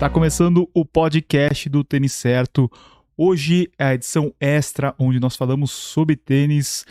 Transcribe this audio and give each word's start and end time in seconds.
Tá 0.00 0.08
começando 0.08 0.66
o 0.72 0.82
podcast 0.82 1.68
do 1.68 1.84
Tênis 1.84 2.14
Certo. 2.14 2.72
Hoje 3.18 3.70
é 3.78 3.84
a 3.84 3.94
edição 3.94 4.34
extra, 4.40 4.94
onde 4.98 5.20
nós 5.20 5.36
falamos 5.36 5.70
sobre 5.72 6.16
tênis. 6.16 6.86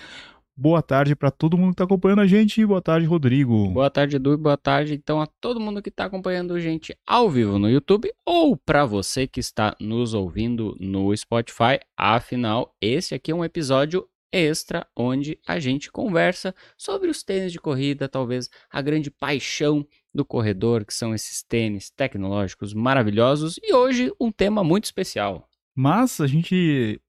Boa 0.55 0.83
tarde 0.83 1.15
para 1.15 1.31
todo 1.31 1.57
mundo 1.57 1.69
que 1.69 1.73
está 1.73 1.85
acompanhando 1.85 2.21
a 2.21 2.27
gente. 2.27 2.63
Boa 2.63 2.83
tarde, 2.83 3.07
Rodrigo. 3.07 3.67
Boa 3.71 3.89
tarde, 3.89 4.17
Edu. 4.17 4.37
Boa 4.37 4.55
tarde, 4.55 4.93
então, 4.93 5.19
a 5.19 5.25
todo 5.25 5.59
mundo 5.59 5.81
que 5.81 5.89
está 5.89 6.05
acompanhando 6.05 6.53
a 6.53 6.59
gente 6.59 6.95
ao 7.03 7.31
vivo 7.31 7.57
no 7.57 7.67
YouTube 7.67 8.13
ou 8.23 8.55
para 8.55 8.85
você 8.85 9.25
que 9.25 9.39
está 9.39 9.75
nos 9.79 10.13
ouvindo 10.13 10.77
no 10.79 11.11
Spotify. 11.17 11.79
Afinal, 11.97 12.75
esse 12.79 13.15
aqui 13.15 13.31
é 13.31 13.35
um 13.35 13.43
episódio 13.43 14.07
extra 14.31 14.85
onde 14.95 15.39
a 15.47 15.59
gente 15.59 15.91
conversa 15.91 16.53
sobre 16.77 17.09
os 17.09 17.23
tênis 17.23 17.51
de 17.51 17.59
corrida, 17.59 18.07
talvez 18.07 18.51
a 18.69 18.81
grande 18.83 19.09
paixão 19.09 19.83
do 20.13 20.25
corredor, 20.25 20.85
que 20.85 20.93
são 20.93 21.13
esses 21.13 21.43
tênis 21.43 21.89
tecnológicos 21.89 22.73
maravilhosos, 22.73 23.59
e 23.63 23.73
hoje 23.73 24.11
um 24.19 24.31
tema 24.31 24.63
muito 24.63 24.85
especial. 24.85 25.47
Mas 25.75 26.19
a 26.19 26.27
gente 26.27 26.99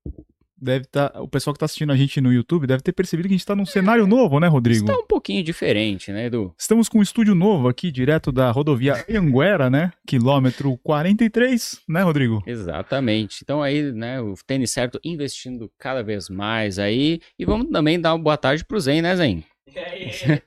deve 0.61 0.85
estar. 0.85 1.09
Tá, 1.09 1.23
o 1.23 1.27
pessoal 1.27 1.55
que 1.55 1.57
está 1.57 1.65
assistindo 1.65 1.93
a 1.93 1.97
gente 1.97 2.21
no 2.21 2.33
YouTube 2.33 2.67
deve 2.67 2.83
ter 2.83 2.93
percebido 2.93 3.27
que 3.27 3.35
a 3.35 3.37
gente 3.37 3.41
está 3.41 3.57
num 3.57 3.65
cenário 3.65 4.07
novo, 4.07 4.39
né, 4.39 4.47
Rodrigo? 4.47 4.85
Está 4.85 4.99
um 4.99 5.07
pouquinho 5.07 5.43
diferente, 5.43 6.13
né, 6.13 6.27
Edu? 6.27 6.55
Estamos 6.59 6.89
com 6.89 6.99
um 6.99 7.03
estúdio 7.03 7.35
novo 7.35 7.69
aqui, 7.69 7.91
direto 7.91 8.31
da 8.31 8.51
rodovia 8.51 9.05
Anguera, 9.09 9.71
né? 9.71 9.93
Quilômetro 10.07 10.77
43, 10.83 11.81
né, 11.89 12.03
Rodrigo? 12.03 12.43
Exatamente. 12.47 13.41
Então 13.43 13.63
aí, 13.63 13.91
né, 13.93 14.21
o 14.21 14.35
tênis 14.47 14.71
certo 14.71 15.01
investindo 15.03 15.71
cada 15.79 16.03
vez 16.03 16.29
mais 16.29 16.79
aí. 16.79 17.21
E 17.39 17.45
vamos 17.45 17.71
também 17.71 17.99
dar 17.99 18.15
uma 18.15 18.23
boa 18.23 18.37
tarde 18.37 18.65
pro 18.65 18.81
Zen, 18.81 19.03
né, 19.03 19.17
Zen? 19.17 19.45
E 19.67 19.79
aí? 19.79 20.43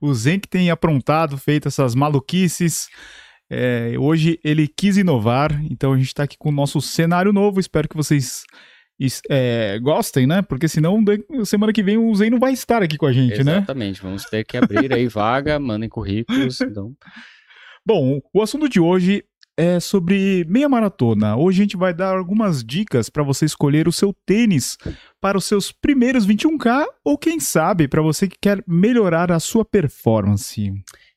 O 0.00 0.12
Zen 0.14 0.40
que 0.40 0.48
tem 0.48 0.70
aprontado, 0.70 1.36
feito 1.38 1.68
essas 1.68 1.94
maluquices. 1.94 2.88
É, 3.50 3.94
hoje 3.98 4.38
ele 4.44 4.68
quis 4.68 4.96
inovar, 4.96 5.60
então 5.68 5.92
a 5.92 5.96
gente 5.96 6.06
está 6.06 6.22
aqui 6.22 6.36
com 6.38 6.50
o 6.50 6.52
nosso 6.52 6.80
cenário 6.80 7.32
novo. 7.32 7.58
Espero 7.58 7.88
que 7.88 7.96
vocês 7.96 8.44
é, 9.28 9.78
gostem, 9.80 10.26
né? 10.26 10.42
Porque 10.42 10.68
senão 10.68 11.02
semana 11.44 11.72
que 11.72 11.82
vem 11.82 11.96
o 11.96 12.14
Zen 12.14 12.30
não 12.30 12.38
vai 12.38 12.52
estar 12.52 12.82
aqui 12.82 12.96
com 12.96 13.06
a 13.06 13.12
gente, 13.12 13.32
Exatamente. 13.32 13.46
né? 13.46 13.56
Exatamente, 13.58 14.02
vamos 14.02 14.24
ter 14.24 14.44
que 14.44 14.56
abrir 14.56 14.92
aí 14.92 15.08
vaga, 15.08 15.58
mandem 15.60 15.88
currículos. 15.88 16.60
Então... 16.60 16.94
Bom, 17.84 18.20
o 18.32 18.42
assunto 18.42 18.68
de 18.68 18.78
hoje 18.78 19.24
é 19.60 19.78
sobre 19.78 20.46
meia 20.48 20.70
maratona. 20.70 21.36
Hoje 21.36 21.60
a 21.60 21.64
gente 21.64 21.76
vai 21.76 21.92
dar 21.92 22.16
algumas 22.16 22.64
dicas 22.64 23.10
para 23.10 23.22
você 23.22 23.44
escolher 23.44 23.86
o 23.86 23.92
seu 23.92 24.10
tênis 24.24 24.78
para 25.20 25.36
os 25.36 25.44
seus 25.44 25.70
primeiros 25.70 26.26
21K 26.26 26.86
ou 27.04 27.18
quem 27.18 27.38
sabe 27.38 27.86
para 27.86 28.00
você 28.00 28.26
que 28.26 28.38
quer 28.40 28.64
melhorar 28.66 29.30
a 29.30 29.38
sua 29.38 29.62
performance. 29.62 30.72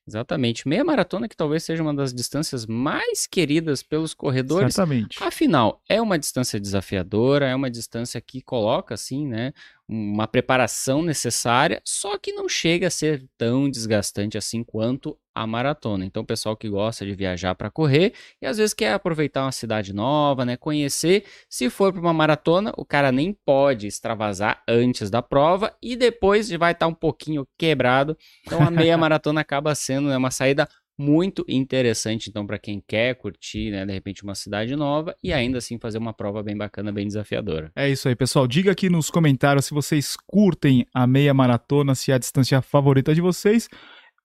Exatamente. 0.06 0.68
Meia 0.68 0.84
maratona 0.84 1.30
que 1.30 1.38
talvez 1.38 1.64
seja 1.64 1.82
uma 1.82 1.94
das 1.94 2.14
distâncias 2.14 2.66
mais 2.66 3.26
queridas 3.26 3.82
pelos 3.82 4.14
corredores. 4.14 4.76
Certamente. 4.76 5.24
Afinal, 5.24 5.82
é 5.88 6.02
uma 6.02 6.20
distância 6.20 6.60
desafiadora, 6.60 7.48
é 7.48 7.56
uma 7.56 7.72
distância 7.72 8.20
que 8.20 8.42
coloca 8.42 8.94
assim, 8.94 9.26
né, 9.26 9.54
uma 9.88 10.28
preparação 10.28 11.02
necessária, 11.02 11.82
só 11.86 12.18
que 12.18 12.32
não 12.32 12.48
chega 12.48 12.88
a 12.88 12.92
ser 12.92 13.26
tão 13.38 13.70
desgastante 13.70 14.38
assim 14.38 14.64
quanto 14.64 15.18
a 15.36 15.48
maratona. 15.48 16.06
Então, 16.06 16.24
o 16.24 16.26
pessoal 16.26 16.56
que 16.56 16.70
gosta 16.70 17.06
de 17.06 17.14
viajar 17.14 17.56
para 17.56 17.70
correr 17.70 18.14
e 18.42 18.46
às 18.46 18.58
vezes 18.58 18.74
quer 18.74 18.94
aproveitar 18.94 19.44
uma 19.44 19.52
cidade 19.52 19.92
nova, 19.92 20.46
né, 20.46 20.56
conhecer, 20.56 21.26
se 21.50 21.70
for 21.70 21.92
para 21.92 22.02
uma 22.02 22.14
maratona, 22.14 22.72
o 22.78 22.86
cara 22.86 23.12
nem 23.12 23.34
pode 23.34 23.88
extravasar 23.88 24.62
antes 24.68 25.10
da 25.10 25.22
prova 25.22 25.76
e 25.82 25.96
depois 25.96 26.50
vai 26.52 26.72
estar 26.72 26.86
tá 26.86 26.88
um 26.88 26.94
pouquinho 26.94 27.48
quebrado. 27.58 28.18
Então, 28.46 28.62
a 28.62 28.70
meia 28.70 28.96
maratona 28.98 29.42
acaba 29.42 29.74
sendo 29.74 30.10
né, 30.10 30.18
uma 30.18 30.32
saída 30.32 30.68
muito 30.98 31.44
interessante 31.48 32.30
então 32.30 32.46
para 32.46 32.60
quem 32.60 32.84
quer 32.88 33.16
curtir, 33.16 33.72
né, 33.72 33.86
de 33.86 33.92
repente 33.92 34.24
uma 34.24 34.36
cidade 34.36 34.76
nova 34.76 35.16
e 35.24 35.34
ainda 35.34 35.58
assim 35.58 35.80
fazer 35.80 35.98
uma 35.98 36.14
prova 36.14 36.44
bem 36.44 36.56
bacana, 36.56 36.92
bem 36.92 37.08
desafiadora. 37.08 37.72
É 37.76 37.90
isso 37.90 38.08
aí, 38.08 38.16
pessoal. 38.16 38.48
Diga 38.48 38.72
aqui 38.72 38.90
nos 38.90 39.10
comentários 39.10 39.66
se 39.66 39.74
vocês 39.74 40.16
curtem 40.28 40.86
a 40.94 41.08
meia 41.08 41.34
maratona, 41.34 41.96
se 41.96 42.12
é 42.12 42.16
a 42.16 42.20
distância 42.20 42.62
favorita 42.62 43.14
de 43.14 43.22
vocês. 43.22 43.68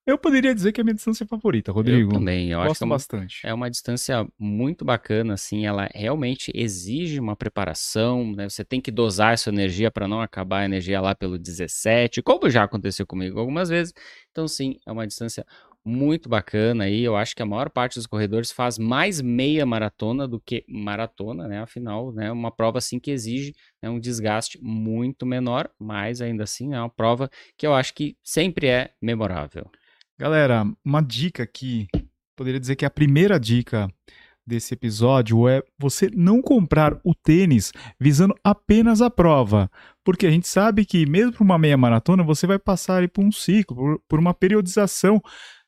Eu 0.09 0.17
poderia 0.17 0.55
dizer 0.55 0.71
que 0.71 0.79
é 0.79 0.83
a 0.83 0.85
minha 0.85 0.95
distância 0.95 1.23
favorita, 1.23 1.71
Rodrigo. 1.71 2.09
Eu 2.09 2.17
também, 2.17 2.49
eu 2.49 2.57
Gosto 2.57 2.71
acho 2.71 2.79
que 2.79 2.83
é 2.83 2.87
bastante. 2.87 3.39
É 3.43 3.53
uma 3.53 3.69
distância 3.69 4.27
muito 4.39 4.83
bacana, 4.83 5.35
assim, 5.35 5.67
ela 5.67 5.87
realmente 5.93 6.51
exige 6.55 7.19
uma 7.19 7.35
preparação, 7.35 8.33
né? 8.35 8.49
Você 8.49 8.65
tem 8.65 8.81
que 8.81 8.89
dosar 8.89 9.33
essa 9.33 9.51
energia 9.51 9.91
para 9.91 10.07
não 10.07 10.19
acabar 10.19 10.61
a 10.61 10.65
energia 10.65 10.99
lá 10.99 11.13
pelo 11.13 11.37
17, 11.37 12.23
como 12.23 12.49
já 12.49 12.63
aconteceu 12.63 13.05
comigo 13.05 13.39
algumas 13.39 13.69
vezes. 13.69 13.93
Então, 14.31 14.47
sim, 14.47 14.77
é 14.87 14.91
uma 14.91 15.05
distância 15.05 15.45
muito 15.85 16.29
bacana 16.29 16.85
aí. 16.85 17.03
Eu 17.03 17.15
acho 17.15 17.35
que 17.35 17.41
a 17.41 17.45
maior 17.45 17.69
parte 17.69 17.95
dos 17.95 18.05
corredores 18.05 18.51
faz 18.51 18.77
mais 18.77 19.21
meia 19.21 19.65
maratona 19.65 20.27
do 20.27 20.39
que 20.39 20.63
maratona, 20.67 21.47
né? 21.47 21.59
Afinal, 21.61 22.11
né, 22.11 22.31
uma 22.31 22.51
prova 22.51 22.77
assim 22.77 22.99
que 22.99 23.11
exige 23.11 23.53
né, 23.81 23.89
um 23.89 23.99
desgaste 23.99 24.59
muito 24.61 25.25
menor, 25.25 25.69
mas 25.79 26.21
ainda 26.21 26.43
assim 26.43 26.73
é 26.73 26.79
uma 26.79 26.89
prova 26.89 27.29
que 27.57 27.65
eu 27.65 27.73
acho 27.73 27.93
que 27.93 28.15
sempre 28.23 28.67
é 28.67 28.91
memorável. 29.01 29.69
Galera, 30.17 30.65
uma 30.83 31.01
dica 31.01 31.43
aqui, 31.43 31.87
poderia 32.35 32.59
dizer 32.59 32.75
que 32.75 32.85
a 32.85 32.89
primeira 32.89 33.39
dica 33.39 33.89
desse 34.49 34.73
episódio 34.73 35.47
é 35.47 35.61
você 35.77 36.09
não 36.11 36.41
comprar 36.41 36.99
o 37.03 37.13
tênis 37.13 37.71
visando 37.99 38.33
apenas 38.43 38.99
a 38.99 39.09
prova, 39.09 39.69
porque 40.03 40.25
a 40.25 40.31
gente 40.31 40.47
sabe 40.47 40.85
que 40.85 41.05
mesmo 41.05 41.33
para 41.33 41.43
uma 41.43 41.57
meia 41.57 41.77
maratona 41.77 42.23
você 42.23 42.47
vai 42.47 42.57
passar 42.57 43.07
por 43.09 43.23
um 43.23 43.31
ciclo, 43.31 44.01
por 44.09 44.19
uma 44.19 44.33
periodização 44.33 45.21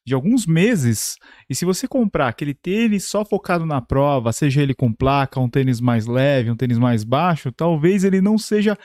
de 0.06 0.14
alguns 0.14 0.46
meses. 0.46 1.16
E 1.50 1.56
se 1.56 1.66
você 1.66 1.88
comprar 1.88 2.28
aquele 2.28 2.54
tênis 2.54 3.06
só 3.06 3.24
focado 3.24 3.66
na 3.66 3.82
prova, 3.82 4.32
seja 4.32 4.62
ele 4.62 4.74
com 4.74 4.92
placa, 4.92 5.40
um 5.40 5.50
tênis 5.50 5.80
mais 5.80 6.08
leve, 6.08 6.52
um 6.52 6.56
tênis 6.56 6.78
mais 6.78 7.04
baixo, 7.04 7.52
talvez 7.52 8.04
ele 8.04 8.22
não 8.22 8.38
seja 8.38 8.78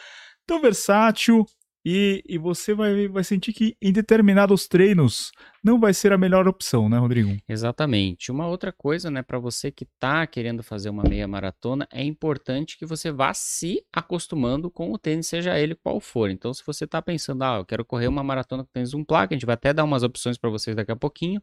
tão 0.47 0.61
versátil 0.61 1.45
e, 1.89 2.21
e 2.29 2.37
você 2.37 2.75
vai, 2.75 3.07
vai 3.07 3.23
sentir 3.23 3.53
que 3.53 3.77
em 3.81 3.93
determinados 3.93 4.67
treinos 4.67 5.31
não 5.63 5.79
vai 5.79 5.95
ser 5.95 6.13
a 6.13 6.19
melhor 6.19 6.49
opção, 6.49 6.89
né, 6.89 6.99
Rodrigo? 6.99 7.37
Exatamente. 7.49 8.33
Uma 8.33 8.49
outra 8.49 8.73
coisa, 8.73 9.09
né, 9.09 9.23
para 9.23 9.39
você 9.39 9.71
que 9.71 9.85
está 9.85 10.27
querendo 10.27 10.65
fazer 10.65 10.91
uma 10.91 11.05
meia 11.05 11.29
maratona, 11.29 11.87
é 11.93 12.03
importante 12.03 12.77
que 12.77 12.85
você 12.85 13.13
vá 13.13 13.33
se 13.33 13.85
acostumando 13.93 14.69
com 14.69 14.91
o 14.91 14.99
tênis, 14.99 15.29
seja 15.29 15.57
ele 15.61 15.77
qual 15.77 16.01
for. 16.01 16.29
Então, 16.29 16.53
se 16.53 16.65
você 16.67 16.87
está 16.87 17.01
pensando, 17.01 17.45
ah, 17.45 17.59
eu 17.59 17.65
quero 17.65 17.85
correr 17.85 18.09
uma 18.09 18.25
maratona 18.25 18.65
com 18.65 18.71
tênis 18.73 18.93
um 18.93 19.05
placa, 19.05 19.33
a 19.33 19.37
gente 19.37 19.47
vai 19.47 19.55
até 19.55 19.73
dar 19.73 19.85
umas 19.85 20.03
opções 20.03 20.37
para 20.37 20.51
vocês 20.51 20.75
daqui 20.75 20.91
a 20.91 20.97
pouquinho 20.97 21.41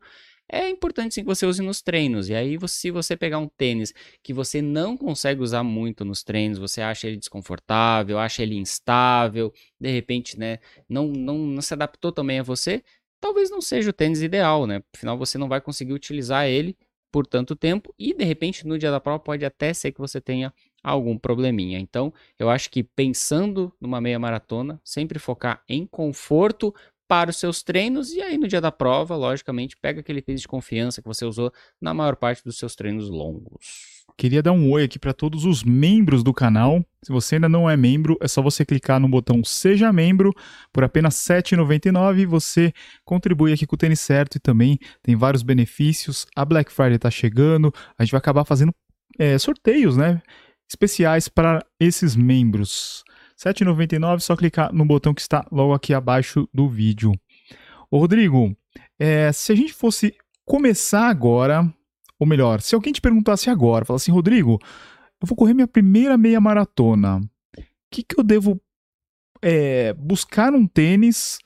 é 0.53 0.69
importante 0.69 1.15
sim 1.15 1.21
que 1.21 1.27
você 1.27 1.45
use 1.45 1.61
nos 1.61 1.81
treinos. 1.81 2.29
E 2.29 2.35
aí, 2.35 2.57
se 2.67 2.91
você 2.91 3.17
pegar 3.17 3.39
um 3.39 3.47
tênis 3.47 3.93
que 4.21 4.33
você 4.33 4.61
não 4.61 4.95
consegue 4.95 5.41
usar 5.41 5.63
muito 5.63 6.05
nos 6.05 6.23
treinos, 6.23 6.59
você 6.59 6.81
acha 6.81 7.07
ele 7.07 7.17
desconfortável, 7.17 8.19
acha 8.19 8.43
ele 8.43 8.55
instável, 8.55 9.51
de 9.79 9.91
repente, 9.91 10.37
né, 10.37 10.59
não, 10.87 11.07
não, 11.07 11.37
não 11.37 11.61
se 11.61 11.73
adaptou 11.73 12.11
também 12.11 12.39
a 12.39 12.43
você, 12.43 12.83
talvez 13.19 13.49
não 13.49 13.61
seja 13.61 13.89
o 13.89 13.93
tênis 13.93 14.21
ideal, 14.21 14.67
né? 14.67 14.83
Afinal, 14.95 15.17
você 15.17 15.37
não 15.37 15.47
vai 15.47 15.59
conseguir 15.59 15.93
utilizar 15.93 16.45
ele 16.47 16.77
por 17.11 17.27
tanto 17.27 17.55
tempo 17.55 17.93
e 17.97 18.11
de 18.11 18.23
repente 18.23 18.65
no 18.65 18.77
dia 18.77 18.89
da 18.89 18.99
prova 18.99 19.19
pode 19.19 19.45
até 19.45 19.71
ser 19.71 19.91
que 19.91 19.99
você 19.99 20.19
tenha 20.19 20.51
algum 20.83 21.17
probleminha. 21.17 21.79
Então, 21.79 22.11
eu 22.39 22.49
acho 22.49 22.69
que 22.69 22.83
pensando 22.83 23.71
numa 23.79 24.01
meia 24.01 24.19
maratona, 24.19 24.81
sempre 24.83 25.19
focar 25.19 25.63
em 25.69 25.85
conforto, 25.85 26.73
para 27.07 27.29
os 27.29 27.37
seus 27.37 27.61
treinos 27.61 28.11
e 28.11 28.21
aí 28.21 28.37
no 28.37 28.47
dia 28.47 28.61
da 28.61 28.71
prova, 28.71 29.15
logicamente, 29.15 29.77
pega 29.77 29.99
aquele 29.99 30.21
tênis 30.21 30.41
de 30.41 30.47
confiança 30.47 31.01
que 31.01 31.07
você 31.07 31.25
usou 31.25 31.51
na 31.81 31.93
maior 31.93 32.15
parte 32.15 32.43
dos 32.43 32.57
seus 32.57 32.75
treinos 32.75 33.09
longos. 33.09 33.93
Queria 34.17 34.43
dar 34.43 34.51
um 34.51 34.69
oi 34.71 34.83
aqui 34.83 34.99
para 34.99 35.13
todos 35.13 35.43
os 35.43 35.63
membros 35.63 36.23
do 36.23 36.33
canal. 36.33 36.85
Se 37.01 37.11
você 37.11 37.35
ainda 37.35 37.49
não 37.49 37.69
é 37.69 37.75
membro, 37.75 38.17
é 38.21 38.27
só 38.27 38.41
você 38.41 38.63
clicar 38.63 38.99
no 38.99 39.07
botão 39.07 39.43
Seja 39.43 39.91
Membro 39.91 40.31
por 40.71 40.83
apenas 40.83 41.27
R$ 41.27 41.41
7,99. 41.41 42.27
Você 42.27 42.71
contribui 43.03 43.51
aqui 43.51 43.65
com 43.65 43.75
o 43.75 43.77
tênis 43.77 43.99
certo 43.99 44.35
e 44.35 44.39
também 44.39 44.77
tem 45.01 45.15
vários 45.15 45.41
benefícios. 45.41 46.27
A 46.35 46.45
Black 46.45 46.71
Friday 46.71 46.95
está 46.95 47.09
chegando, 47.09 47.73
a 47.97 48.03
gente 48.03 48.11
vai 48.11 48.19
acabar 48.19 48.45
fazendo 48.45 48.73
é, 49.17 49.37
sorteios, 49.37 49.97
né? 49.97 50.21
Especiais 50.69 51.27
para 51.27 51.65
esses 51.79 52.15
membros. 52.15 53.03
7,99, 53.37 54.19
só 54.19 54.35
clicar 54.35 54.73
no 54.73 54.85
botão 54.85 55.13
que 55.13 55.21
está 55.21 55.45
logo 55.51 55.73
aqui 55.73 55.93
abaixo 55.93 56.47
do 56.53 56.67
vídeo. 56.67 57.11
Ô 57.89 57.99
Rodrigo, 57.99 58.55
é, 58.99 59.31
se 59.31 59.51
a 59.51 59.55
gente 59.55 59.73
fosse 59.73 60.15
começar 60.45 61.07
agora, 61.07 61.71
ou 62.19 62.27
melhor, 62.27 62.61
se 62.61 62.75
alguém 62.75 62.93
te 62.93 63.01
perguntasse 63.01 63.49
agora, 63.49 63.85
falasse 63.85 64.05
assim, 64.05 64.11
Rodrigo, 64.11 64.59
eu 65.21 65.27
vou 65.27 65.35
correr 65.35 65.53
minha 65.53 65.67
primeira 65.67 66.17
meia 66.17 66.41
maratona, 66.41 67.17
o 67.17 67.61
que, 67.91 68.03
que 68.03 68.19
eu 68.19 68.23
devo 68.23 68.59
é, 69.41 69.93
buscar 69.93 70.53
um 70.53 70.65
tênis 70.65 71.39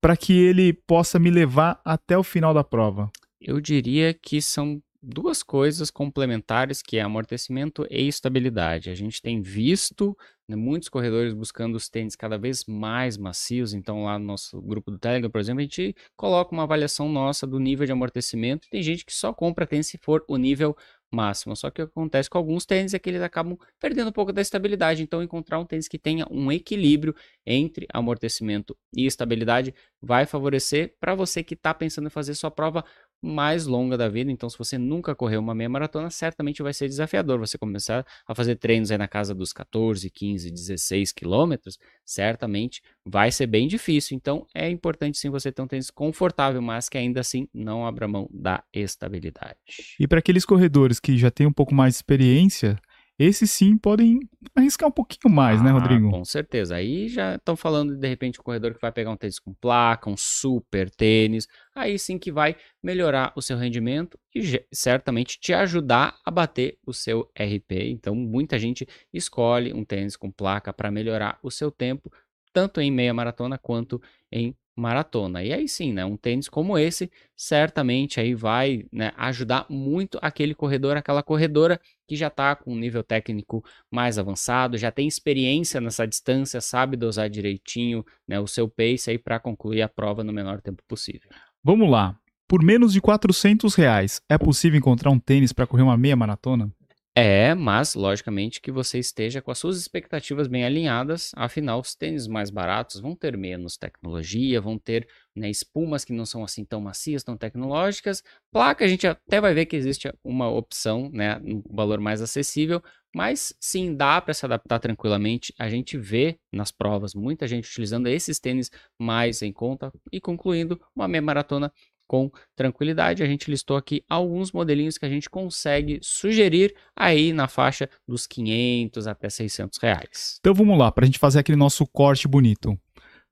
para 0.00 0.16
que 0.16 0.32
ele 0.32 0.72
possa 0.72 1.18
me 1.18 1.30
levar 1.30 1.80
até 1.84 2.16
o 2.16 2.22
final 2.22 2.54
da 2.54 2.62
prova? 2.62 3.10
Eu 3.40 3.60
diria 3.60 4.14
que 4.14 4.40
são 4.40 4.82
duas 5.02 5.42
coisas 5.42 5.90
complementares 5.90 6.82
que 6.82 6.98
é 6.98 7.00
amortecimento 7.00 7.86
e 7.90 8.08
estabilidade. 8.08 8.90
A 8.90 8.94
gente 8.94 9.22
tem 9.22 9.40
visto 9.40 10.16
né, 10.48 10.56
muitos 10.56 10.88
corredores 10.88 11.32
buscando 11.32 11.76
os 11.76 11.88
tênis 11.88 12.16
cada 12.16 12.36
vez 12.36 12.64
mais 12.66 13.16
macios, 13.16 13.74
então 13.74 14.04
lá 14.04 14.18
no 14.18 14.24
nosso 14.24 14.60
grupo 14.60 14.90
do 14.90 14.98
Telegram, 14.98 15.30
por 15.30 15.40
exemplo, 15.40 15.60
a 15.60 15.62
gente 15.62 15.94
coloca 16.16 16.52
uma 16.52 16.64
avaliação 16.64 17.08
nossa 17.08 17.46
do 17.46 17.58
nível 17.58 17.86
de 17.86 17.92
amortecimento 17.92 18.68
tem 18.70 18.82
gente 18.82 19.04
que 19.04 19.12
só 19.12 19.32
compra 19.32 19.66
tênis 19.66 19.86
se 19.86 19.98
for 19.98 20.24
o 20.26 20.36
nível 20.36 20.76
máxima. 21.10 21.56
Só 21.56 21.70
que 21.70 21.82
o 21.82 21.86
que 21.86 21.90
acontece 21.90 22.28
com 22.28 22.38
alguns 22.38 22.66
tênis 22.66 22.94
é 22.94 22.98
que 22.98 23.08
eles 23.08 23.22
acabam 23.22 23.56
perdendo 23.80 24.08
um 24.08 24.12
pouco 24.12 24.32
da 24.32 24.40
estabilidade. 24.40 25.02
Então, 25.02 25.22
encontrar 25.22 25.58
um 25.58 25.64
tênis 25.64 25.88
que 25.88 25.98
tenha 25.98 26.26
um 26.30 26.52
equilíbrio 26.52 27.14
entre 27.46 27.86
amortecimento 27.92 28.76
e 28.94 29.06
estabilidade 29.06 29.74
vai 30.00 30.26
favorecer 30.26 30.94
para 31.00 31.14
você 31.14 31.42
que 31.42 31.54
está 31.54 31.72
pensando 31.74 32.06
em 32.06 32.10
fazer 32.10 32.34
sua 32.34 32.50
prova 32.50 32.84
mais 33.22 33.66
longa 33.66 33.96
da 33.96 34.08
vida. 34.08 34.30
Então, 34.30 34.48
se 34.48 34.56
você 34.56 34.78
nunca 34.78 35.14
correu 35.14 35.40
uma 35.40 35.54
meia 35.54 35.68
maratona, 35.68 36.10
certamente 36.10 36.62
vai 36.62 36.72
ser 36.72 36.88
desafiador 36.88 37.38
você 37.38 37.58
começar 37.58 38.06
a 38.26 38.34
fazer 38.34 38.56
treinos 38.56 38.90
aí 38.90 38.98
na 38.98 39.08
casa 39.08 39.34
dos 39.34 39.52
14, 39.52 40.08
15, 40.10 40.50
16 40.50 41.12
quilômetros. 41.12 41.78
Certamente 42.04 42.82
vai 43.04 43.30
ser 43.30 43.46
bem 43.46 43.66
difícil. 43.66 44.16
Então, 44.16 44.46
é 44.54 44.68
importante 44.68 45.18
sim 45.18 45.30
você 45.30 45.50
ter 45.50 45.62
um 45.62 45.66
tênis 45.66 45.90
confortável, 45.90 46.62
mas 46.62 46.88
que 46.88 46.98
ainda 46.98 47.20
assim 47.20 47.48
não 47.52 47.86
abra 47.86 48.06
mão 48.06 48.28
da 48.32 48.62
estabilidade. 48.72 49.58
E 49.98 50.06
para 50.06 50.18
aqueles 50.18 50.44
corredores 50.44 51.00
que 51.00 51.16
já 51.16 51.30
têm 51.30 51.46
um 51.46 51.52
pouco 51.52 51.74
mais 51.74 51.94
de 51.94 51.98
experiência, 51.98 52.78
esses 53.18 53.50
sim 53.50 53.76
podem 53.76 54.20
arriscar 54.54 54.88
um 54.88 54.92
pouquinho 54.92 55.34
mais, 55.34 55.60
né, 55.60 55.70
ah, 55.70 55.72
né, 55.72 55.78
Rodrigo? 55.78 56.10
Com 56.10 56.24
certeza. 56.24 56.76
Aí 56.76 57.08
já 57.08 57.34
estão 57.34 57.56
falando 57.56 57.96
de 57.96 58.08
repente 58.08 58.38
um 58.38 58.42
corredor 58.42 58.74
que 58.74 58.80
vai 58.80 58.92
pegar 58.92 59.10
um 59.10 59.16
tênis 59.16 59.38
com 59.40 59.52
placa, 59.52 60.08
um 60.08 60.16
super 60.16 60.88
tênis, 60.88 61.48
aí 61.74 61.98
sim 61.98 62.18
que 62.18 62.30
vai 62.30 62.54
melhorar 62.82 63.32
o 63.34 63.42
seu 63.42 63.56
rendimento 63.56 64.18
e 64.34 64.64
certamente 64.72 65.38
te 65.40 65.52
ajudar 65.52 66.16
a 66.24 66.30
bater 66.30 66.78
o 66.86 66.92
seu 66.92 67.28
RP. 67.34 67.90
Então, 67.90 68.14
muita 68.14 68.58
gente 68.58 68.86
escolhe 69.12 69.72
um 69.72 69.84
tênis 69.84 70.16
com 70.16 70.30
placa 70.30 70.72
para 70.72 70.90
melhorar 70.90 71.38
o 71.42 71.50
seu 71.50 71.70
tempo, 71.70 72.12
tanto 72.52 72.80
em 72.80 72.90
meia 72.90 73.12
maratona 73.12 73.58
quanto 73.58 74.00
em 74.30 74.54
maratona. 74.78 75.42
E 75.42 75.52
aí 75.52 75.68
sim, 75.68 75.92
né, 75.92 76.04
um 76.04 76.16
tênis 76.16 76.48
como 76.48 76.78
esse 76.78 77.10
certamente 77.36 78.20
aí 78.20 78.34
vai 78.34 78.84
né, 78.92 79.12
ajudar 79.16 79.66
muito 79.68 80.18
aquele 80.22 80.54
corredor, 80.54 80.96
aquela 80.96 81.22
corredora 81.22 81.80
que 82.06 82.16
já 82.16 82.28
está 82.28 82.54
com 82.54 82.72
um 82.72 82.78
nível 82.78 83.02
técnico 83.02 83.64
mais 83.90 84.18
avançado, 84.18 84.78
já 84.78 84.90
tem 84.90 85.06
experiência 85.06 85.80
nessa 85.80 86.06
distância, 86.06 86.60
sabe 86.60 86.96
dosar 86.96 87.28
direitinho 87.28 88.04
né, 88.26 88.38
o 88.38 88.46
seu 88.46 88.68
pace 88.68 89.10
aí 89.10 89.18
para 89.18 89.40
concluir 89.40 89.82
a 89.82 89.88
prova 89.88 90.22
no 90.22 90.32
menor 90.32 90.60
tempo 90.60 90.82
possível. 90.86 91.28
Vamos 91.62 91.90
lá. 91.90 92.16
Por 92.46 92.62
menos 92.62 92.94
de 92.94 93.00
400 93.00 93.74
reais, 93.74 94.22
é 94.26 94.38
possível 94.38 94.78
encontrar 94.78 95.10
um 95.10 95.18
tênis 95.18 95.52
para 95.52 95.66
correr 95.66 95.82
uma 95.82 95.98
meia 95.98 96.16
maratona? 96.16 96.72
É, 97.20 97.52
mas 97.52 97.96
logicamente 97.96 98.60
que 98.60 98.70
você 98.70 98.96
esteja 98.96 99.42
com 99.42 99.50
as 99.50 99.58
suas 99.58 99.76
expectativas 99.76 100.46
bem 100.46 100.64
alinhadas, 100.64 101.32
afinal, 101.34 101.80
os 101.80 101.92
tênis 101.92 102.28
mais 102.28 102.48
baratos 102.48 103.00
vão 103.00 103.16
ter 103.16 103.36
menos 103.36 103.76
tecnologia, 103.76 104.60
vão 104.60 104.78
ter 104.78 105.08
né, 105.34 105.50
espumas 105.50 106.04
que 106.04 106.12
não 106.12 106.24
são 106.24 106.44
assim 106.44 106.64
tão 106.64 106.80
macias, 106.80 107.24
tão 107.24 107.36
tecnológicas. 107.36 108.22
Placa, 108.52 108.84
a 108.84 108.88
gente 108.88 109.04
até 109.04 109.40
vai 109.40 109.52
ver 109.52 109.66
que 109.66 109.74
existe 109.74 110.12
uma 110.22 110.48
opção, 110.48 111.10
né, 111.12 111.40
um 111.44 111.60
valor 111.68 111.98
mais 111.98 112.22
acessível, 112.22 112.80
mas 113.12 113.52
sim, 113.58 113.96
dá 113.96 114.20
para 114.20 114.32
se 114.32 114.46
adaptar 114.46 114.78
tranquilamente. 114.78 115.52
A 115.58 115.68
gente 115.68 115.98
vê 115.98 116.38
nas 116.52 116.70
provas 116.70 117.14
muita 117.14 117.48
gente 117.48 117.68
utilizando 117.68 118.06
esses 118.06 118.38
tênis 118.38 118.70
mais 118.96 119.42
em 119.42 119.52
conta 119.52 119.92
e 120.12 120.20
concluindo 120.20 120.80
uma 120.94 121.08
meia 121.08 121.22
maratona 121.22 121.72
com 122.08 122.30
tranquilidade. 122.56 123.22
A 123.22 123.26
gente 123.26 123.50
listou 123.50 123.76
aqui 123.76 124.02
alguns 124.08 124.50
modelinhos 124.50 124.98
que 124.98 125.06
a 125.06 125.08
gente 125.08 125.30
consegue 125.30 126.00
sugerir 126.02 126.74
aí 126.96 127.32
na 127.32 127.46
faixa 127.46 127.88
dos 128.08 128.26
500 128.26 129.06
até 129.06 129.28
600 129.28 129.78
reais. 129.78 130.38
Então 130.40 130.54
vamos 130.54 130.76
lá, 130.76 130.90
para 130.90 131.04
a 131.04 131.06
gente 131.06 131.18
fazer 131.18 131.38
aquele 131.38 131.58
nosso 131.58 131.86
corte 131.86 132.26
bonito. 132.26 132.76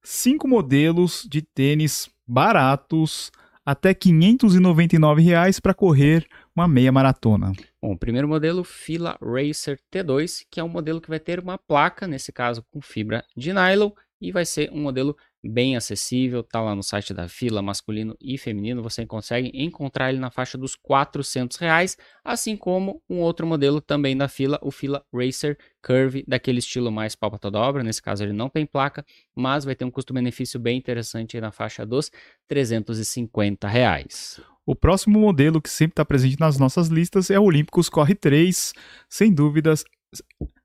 Cinco 0.04 0.46
modelos 0.46 1.26
de 1.28 1.42
tênis 1.42 2.08
baratos 2.28 3.32
até 3.64 3.92
599 3.92 5.22
reais 5.22 5.58
para 5.58 5.74
correr 5.74 6.24
uma 6.54 6.68
meia 6.68 6.92
maratona. 6.92 7.52
Bom, 7.82 7.92
o 7.92 7.98
primeiro 7.98 8.28
modelo, 8.28 8.62
Fila 8.62 9.18
Racer 9.20 9.80
T2, 9.92 10.46
que 10.48 10.60
é 10.60 10.64
um 10.64 10.68
modelo 10.68 11.00
que 11.00 11.08
vai 11.08 11.18
ter 11.18 11.40
uma 11.40 11.58
placa, 11.58 12.06
nesse 12.06 12.32
caso 12.32 12.64
com 12.70 12.80
fibra 12.80 13.24
de 13.36 13.52
nylon, 13.52 13.90
e 14.20 14.30
vai 14.30 14.44
ser 14.44 14.70
um 14.72 14.80
modelo 14.80 15.16
bem 15.44 15.76
acessível, 15.76 16.42
tá 16.42 16.60
lá 16.60 16.74
no 16.74 16.82
site 16.82 17.14
da 17.14 17.28
Fila, 17.28 17.62
masculino 17.62 18.16
e 18.20 18.36
feminino, 18.36 18.82
você 18.82 19.06
consegue 19.06 19.50
encontrar 19.54 20.10
ele 20.10 20.18
na 20.18 20.30
faixa 20.30 20.58
dos 20.58 20.74
400 20.74 21.56
reais, 21.56 21.96
assim 22.24 22.56
como 22.56 23.02
um 23.08 23.20
outro 23.20 23.46
modelo 23.46 23.80
também 23.80 24.16
da 24.16 24.28
Fila, 24.28 24.58
o 24.62 24.70
Fila 24.70 25.04
Racer 25.14 25.56
Curve, 25.82 26.24
daquele 26.26 26.58
estilo 26.58 26.90
mais 26.90 27.14
palpa 27.14 27.38
toda 27.38 27.58
obra, 27.58 27.82
nesse 27.82 28.02
caso 28.02 28.24
ele 28.24 28.32
não 28.32 28.48
tem 28.48 28.66
placa, 28.66 29.04
mas 29.34 29.64
vai 29.64 29.74
ter 29.74 29.84
um 29.84 29.90
custo-benefício 29.90 30.58
bem 30.58 30.76
interessante 30.78 31.40
na 31.40 31.52
faixa 31.52 31.86
dos 31.86 32.10
350 32.48 33.68
reais. 33.68 34.40
O 34.64 34.74
próximo 34.74 35.20
modelo 35.20 35.62
que 35.62 35.70
sempre 35.70 35.92
está 35.92 36.04
presente 36.04 36.40
nas 36.40 36.58
nossas 36.58 36.88
listas 36.88 37.30
é 37.30 37.38
o 37.38 37.44
Olímpicos 37.44 37.88
Corre 37.88 38.16
3, 38.16 38.72
sem 39.08 39.32
dúvidas, 39.32 39.84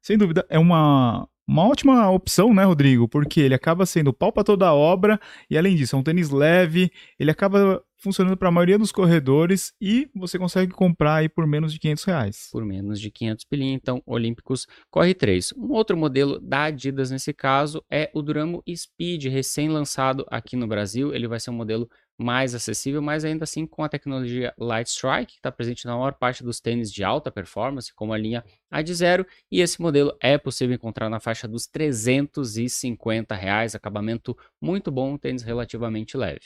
sem 0.01 0.17
dúvida 0.17 0.45
é 0.49 0.57
uma 0.57 1.27
uma 1.51 1.67
ótima 1.67 2.09
opção, 2.09 2.53
né, 2.53 2.63
Rodrigo? 2.63 3.09
Porque 3.09 3.41
ele 3.41 3.53
acaba 3.53 3.85
sendo 3.85 4.13
pau 4.13 4.31
para 4.31 4.41
toda 4.41 4.67
a 4.67 4.73
obra 4.73 5.19
e, 5.49 5.57
além 5.57 5.75
disso, 5.75 5.97
é 5.97 5.99
um 5.99 6.03
tênis 6.03 6.29
leve, 6.29 6.89
ele 7.19 7.29
acaba 7.29 7.83
funcionando 7.97 8.37
para 8.37 8.47
a 8.47 8.51
maioria 8.51 8.79
dos 8.79 8.91
corredores 8.91 9.73
e 9.79 10.09
você 10.15 10.39
consegue 10.39 10.71
comprar 10.71 11.15
aí 11.15 11.29
por 11.29 11.45
menos 11.45 11.73
de 11.73 11.79
500 11.79 12.03
reais. 12.05 12.49
Por 12.53 12.63
menos 12.63 13.01
de 13.01 13.11
500 13.11 13.45
pilinha, 13.45 13.75
então 13.75 14.01
Olímpicos 14.05 14.65
corre 14.89 15.13
3. 15.13 15.53
Um 15.57 15.73
outro 15.73 15.97
modelo 15.97 16.39
da 16.39 16.63
Adidas 16.63 17.11
nesse 17.11 17.33
caso 17.33 17.83
é 17.91 18.09
o 18.13 18.21
Duramo 18.21 18.63
Speed, 18.73 19.25
recém-lançado 19.25 20.25
aqui 20.31 20.55
no 20.55 20.67
Brasil. 20.67 21.13
Ele 21.13 21.27
vai 21.27 21.39
ser 21.39 21.51
um 21.51 21.55
modelo 21.55 21.87
mais 22.21 22.53
acessível, 22.53 23.01
mas 23.01 23.25
ainda 23.25 23.43
assim 23.43 23.65
com 23.65 23.83
a 23.83 23.89
tecnologia 23.89 24.53
Light 24.57 24.87
Strike, 24.87 25.33
que 25.33 25.39
está 25.39 25.51
presente 25.51 25.85
na 25.85 25.95
maior 25.95 26.13
parte 26.13 26.43
dos 26.43 26.59
tênis 26.59 26.91
de 26.91 27.03
alta 27.03 27.31
performance, 27.31 27.93
como 27.93 28.13
a 28.13 28.17
linha 28.17 28.43
Ad 28.69 28.93
Zero, 28.93 29.25
e 29.51 29.59
esse 29.59 29.81
modelo 29.81 30.15
é 30.21 30.37
possível 30.37 30.75
encontrar 30.75 31.09
na 31.09 31.19
faixa 31.19 31.47
dos 31.47 31.65
350 31.65 33.33
reais, 33.35 33.75
acabamento 33.75 34.37
muito 34.61 34.91
bom, 34.91 35.13
um 35.13 35.17
tênis 35.17 35.41
relativamente 35.41 36.15
leve. 36.15 36.41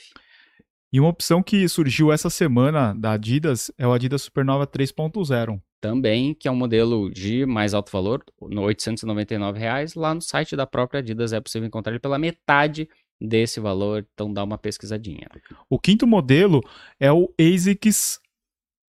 E 0.92 1.00
uma 1.00 1.10
opção 1.10 1.42
que 1.42 1.68
surgiu 1.68 2.10
essa 2.10 2.30
semana 2.30 2.94
da 2.94 3.12
Adidas 3.12 3.70
é 3.76 3.86
o 3.86 3.92
Adidas 3.92 4.22
Supernova 4.22 4.66
3.0. 4.66 5.60
Também, 5.78 6.32
que 6.32 6.48
é 6.48 6.50
um 6.50 6.56
modelo 6.56 7.10
de 7.10 7.44
mais 7.44 7.74
alto 7.74 7.92
valor, 7.92 8.24
no 8.40 8.62
899 8.62 9.58
reais, 9.58 9.94
lá 9.94 10.14
no 10.14 10.22
site 10.22 10.56
da 10.56 10.66
própria 10.66 11.00
Adidas 11.00 11.32
é 11.32 11.40
possível 11.40 11.66
encontrar 11.66 11.92
ele 11.92 12.00
pela 12.00 12.18
metade 12.18 12.88
desse 13.20 13.60
valor, 13.60 14.06
então 14.12 14.32
dá 14.32 14.42
uma 14.44 14.58
pesquisadinha. 14.58 15.28
O 15.68 15.78
quinto 15.78 16.06
modelo 16.06 16.60
é 17.00 17.10
o 17.12 17.32
ASICS 17.40 18.20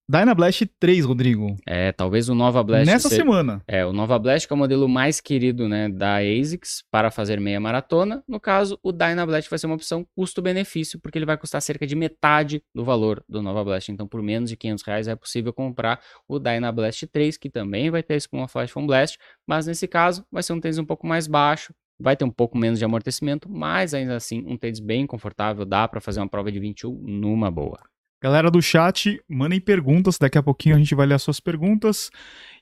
Dynablast 0.10 0.66
3, 0.80 1.04
Rodrigo. 1.04 1.58
É, 1.66 1.92
talvez 1.92 2.30
o 2.30 2.36
Nova 2.36 2.64
Blast. 2.64 2.86
Nessa 2.86 3.10
semana. 3.10 3.62
É, 3.68 3.86
o 3.86 3.92
Nova 3.92 4.18
Blast, 4.18 4.48
que 4.48 4.54
é 4.54 4.56
o 4.56 4.58
modelo 4.58 4.88
mais 4.88 5.20
querido 5.20 5.68
né, 5.68 5.90
da 5.90 6.20
ASICS 6.20 6.86
para 6.90 7.12
fazer 7.12 7.42
meia 7.42 7.60
maratona. 7.60 8.24
No 8.26 8.40
caso, 8.40 8.80
o 8.82 8.94
Dynablast 8.94 9.50
vai 9.50 9.60
ser 9.60 9.66
uma 9.66 9.76
opção 9.76 10.08
custo-benefício, 10.16 10.98
porque 10.98 11.18
ele 11.18 11.26
vai 11.26 11.38
custar 11.38 11.62
cerca 11.62 11.86
de 11.86 11.94
metade 11.94 12.64
do 12.74 12.86
valor 12.86 13.22
do 13.28 13.42
Nova 13.42 13.66
Blast. 13.66 13.92
Então, 13.92 14.08
por 14.08 14.22
menos 14.22 14.50
de 14.50 14.56
500 14.56 14.84
reais 14.86 15.08
é 15.10 15.16
possível 15.16 15.52
comprar 15.52 16.00
o 16.26 16.40
Dynablast 16.40 17.06
3, 17.08 17.36
que 17.36 17.50
também 17.50 17.92
vai 17.92 18.02
ter 18.02 18.26
com 18.30 18.38
uma 18.38 18.48
Flash 18.48 18.72
Foam 18.72 18.88
Blast, 18.88 19.18
mas 19.46 19.68
nesse 19.68 19.90
caso 19.90 20.26
vai 20.32 20.42
ser 20.42 20.54
um 20.54 20.62
tênis 20.62 20.78
um 20.78 20.86
pouco 20.86 21.06
mais 21.06 21.28
baixo, 21.28 21.74
vai 22.00 22.16
ter 22.16 22.26
um 22.26 22.32
pouco 22.32 22.58
menos 22.58 22.80
de 22.80 22.86
amortecimento, 22.86 23.50
mas 23.50 23.94
ainda 23.94 24.16
assim 24.16 24.44
um 24.46 24.58
tênis 24.58 24.80
bem 24.80 25.06
confortável, 25.08 25.66
dá 25.66 25.88
para 25.88 26.02
fazer 26.02 26.20
uma 26.20 26.30
prova 26.30 26.52
de 26.52 26.60
21 26.60 26.94
numa 26.94 27.50
boa. 27.50 27.80
Galera 28.20 28.50
do 28.50 28.60
chat, 28.62 29.22
mandem 29.30 29.62
perguntas, 29.62 30.18
daqui 30.18 30.40
a 30.40 30.44
pouquinho 30.44 30.76
a 30.76 30.80
gente 30.80 30.96
vai 30.96 31.06
ler 31.06 31.14
as 31.14 31.22
suas 31.22 31.40
perguntas. 31.40 32.10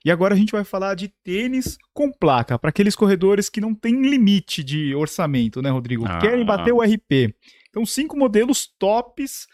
E 0.04 0.12
agora 0.12 0.34
a 0.34 0.38
gente 0.38 0.52
vai 0.52 0.66
falar 0.66 0.96
de 0.96 1.08
tênis 1.24 1.78
com 1.94 2.12
placa, 2.12 2.60
para 2.60 2.70
aqueles 2.70 2.94
corredores 2.94 3.48
que 3.48 3.62
não 3.62 3.74
têm 3.74 4.02
limite 4.02 4.62
de 4.62 4.94
orçamento, 4.94 5.62
né, 5.62 5.70
Rodrigo? 5.70 6.06
Ah. 6.06 6.20
Querem 6.20 6.46
bater 6.46 6.74
o 6.74 6.82
RP. 6.82 7.34
Então, 7.70 7.86
cinco 7.86 8.18
modelos 8.18 8.68
tops, 8.78 9.48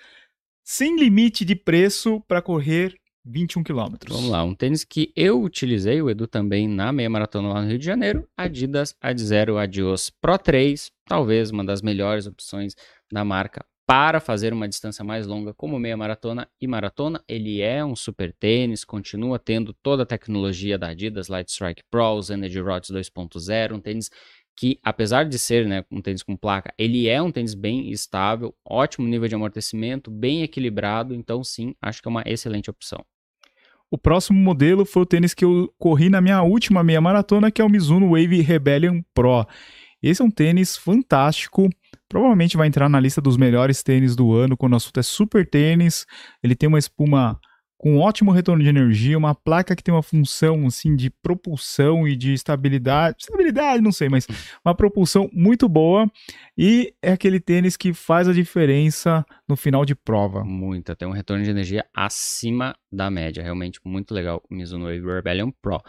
sem 0.64 1.00
limite 1.00 1.46
de 1.46 1.56
preço 1.56 2.20
para 2.28 2.42
correr 2.42 2.96
21 3.26 3.64
quilômetros. 3.64 4.16
Vamos 4.16 4.32
lá, 4.32 4.44
um 4.44 4.56
tênis 4.56 4.84
que 4.84 5.12
eu 5.16 5.42
utilizei, 5.42 6.02
o 6.02 6.10
Edu 6.10 6.28
também, 6.28 6.68
na 6.68 6.92
meia 6.92 7.10
maratona 7.10 7.50
lá 7.50 7.62
no 7.62 7.68
Rio 7.68 7.80
de 7.80 7.86
Janeiro, 7.86 8.28
Adidas 8.36 8.96
Ad 9.02 9.22
Zero 9.22 9.58
Adios 9.58 10.10
Pro 10.10 10.38
3, 10.38 10.92
talvez 11.06 11.52
uma 11.52 11.64
das 11.64 11.82
melhores 11.82 12.26
opções 12.26 12.76
da 13.12 13.24
marca 13.24 13.66
para 13.86 14.22
fazer 14.22 14.54
uma 14.54 14.70
distância 14.70 15.04
mais 15.04 15.28
longa, 15.28 15.54
como 15.54 15.78
meia 15.78 15.98
maratona 15.98 16.48
e 16.62 16.66
maratona. 16.66 17.22
Ele 17.28 17.60
é 17.60 17.84
um 17.84 17.94
super 17.94 18.32
tênis, 18.32 18.86
continua 18.86 19.38
tendo 19.38 19.74
toda 19.74 20.04
a 20.04 20.06
tecnologia 20.06 20.78
da 20.78 20.88
Adidas 20.88 21.28
Light 21.28 21.50
Strike 21.50 21.84
Pro, 21.92 22.14
os 22.14 22.30
Energy 22.30 22.62
Rods 22.62 22.90
2.0, 22.90 23.74
um 23.74 23.82
tênis 23.82 24.10
que, 24.56 24.80
apesar 24.82 25.26
de 25.26 25.38
ser 25.38 25.68
né, 25.68 25.84
um 25.92 26.02
tênis 26.02 26.24
com 26.24 26.38
placa, 26.38 26.74
ele 26.78 27.10
é 27.10 27.22
um 27.22 27.32
tênis 27.32 27.54
bem 27.54 27.90
estável, 27.92 28.56
ótimo 28.66 29.08
nível 29.08 29.28
de 29.28 29.36
amortecimento, 29.36 30.10
bem 30.10 30.44
equilibrado, 30.44 31.14
então 31.14 31.44
sim, 31.44 31.76
acho 31.82 32.02
que 32.02 32.08
é 32.08 32.12
uma 32.12 32.24
excelente 32.26 32.70
opção. 32.70 33.04
O 33.92 33.98
próximo 33.98 34.40
modelo 34.40 34.86
foi 34.86 35.02
o 35.02 35.06
tênis 35.06 35.34
que 35.34 35.44
eu 35.44 35.70
corri 35.78 36.10
na 36.10 36.22
minha 36.22 36.42
última 36.42 36.82
meia 36.82 37.02
maratona, 37.02 37.52
que 37.52 37.62
é 37.62 37.66
o 37.66 37.70
Mizuno 37.70 38.12
Wave 38.12 38.40
Rebellion 38.40 39.02
Pro. 39.14 39.46
Esse 40.02 40.22
é 40.22 40.26
um 40.26 40.32
tênis 40.32 40.78
fantástico, 40.78 41.70
provavelmente 42.08 42.56
vai 42.56 42.68
entrar 42.68 42.88
na 42.88 43.02
lista 43.02 43.20
dos 43.20 43.36
melhores 43.36 43.84
tênis 43.84 44.16
do 44.16 44.34
ano 44.34 44.56
quando 44.56 44.74
o 44.74 44.76
assunto 44.78 45.02
é 45.02 45.04
super 45.04 45.46
tênis. 45.46 46.06
Ele 46.42 46.56
tem 46.56 46.70
uma 46.70 46.80
espuma 46.80 47.38
com 47.82 47.98
ótimo 47.98 48.30
retorno 48.32 48.62
de 48.62 48.70
energia, 48.70 49.18
uma 49.18 49.34
placa 49.34 49.76
que 49.76 49.82
tem 49.82 49.92
uma 49.92 50.04
função 50.04 50.68
assim 50.68 50.96
de 50.96 51.10
propulsão 51.10 52.08
e 52.08 52.16
de 52.16 52.32
estabilidade, 52.32 53.18
estabilidade, 53.22 53.82
não 53.82 53.92
sei, 53.92 54.08
mas 54.08 54.28
uma 54.64 54.76
propulsão 54.76 55.28
muito 55.34 55.68
boa 55.68 56.08
e 56.56 56.94
é 57.02 57.12
aquele 57.12 57.40
tênis 57.40 57.76
que 57.76 57.92
faz 57.92 58.28
a 58.28 58.34
diferença 58.34 59.26
no 59.50 59.58
final 59.58 59.84
de 59.84 59.96
prova. 59.96 60.44
Muita, 60.44 60.96
tem 60.96 61.08
um 61.08 61.12
retorno 61.12 61.44
de 61.44 61.50
energia 61.50 61.84
acima 61.92 62.76
da 62.92 63.10
média, 63.10 63.42
realmente 63.42 63.80
muito 63.84 64.14
legal 64.14 64.44
o 64.48 64.54
Mizuno 64.54 64.86
Wave 64.86 65.16
Rebellion 65.16 65.50
Pro. 65.60 65.82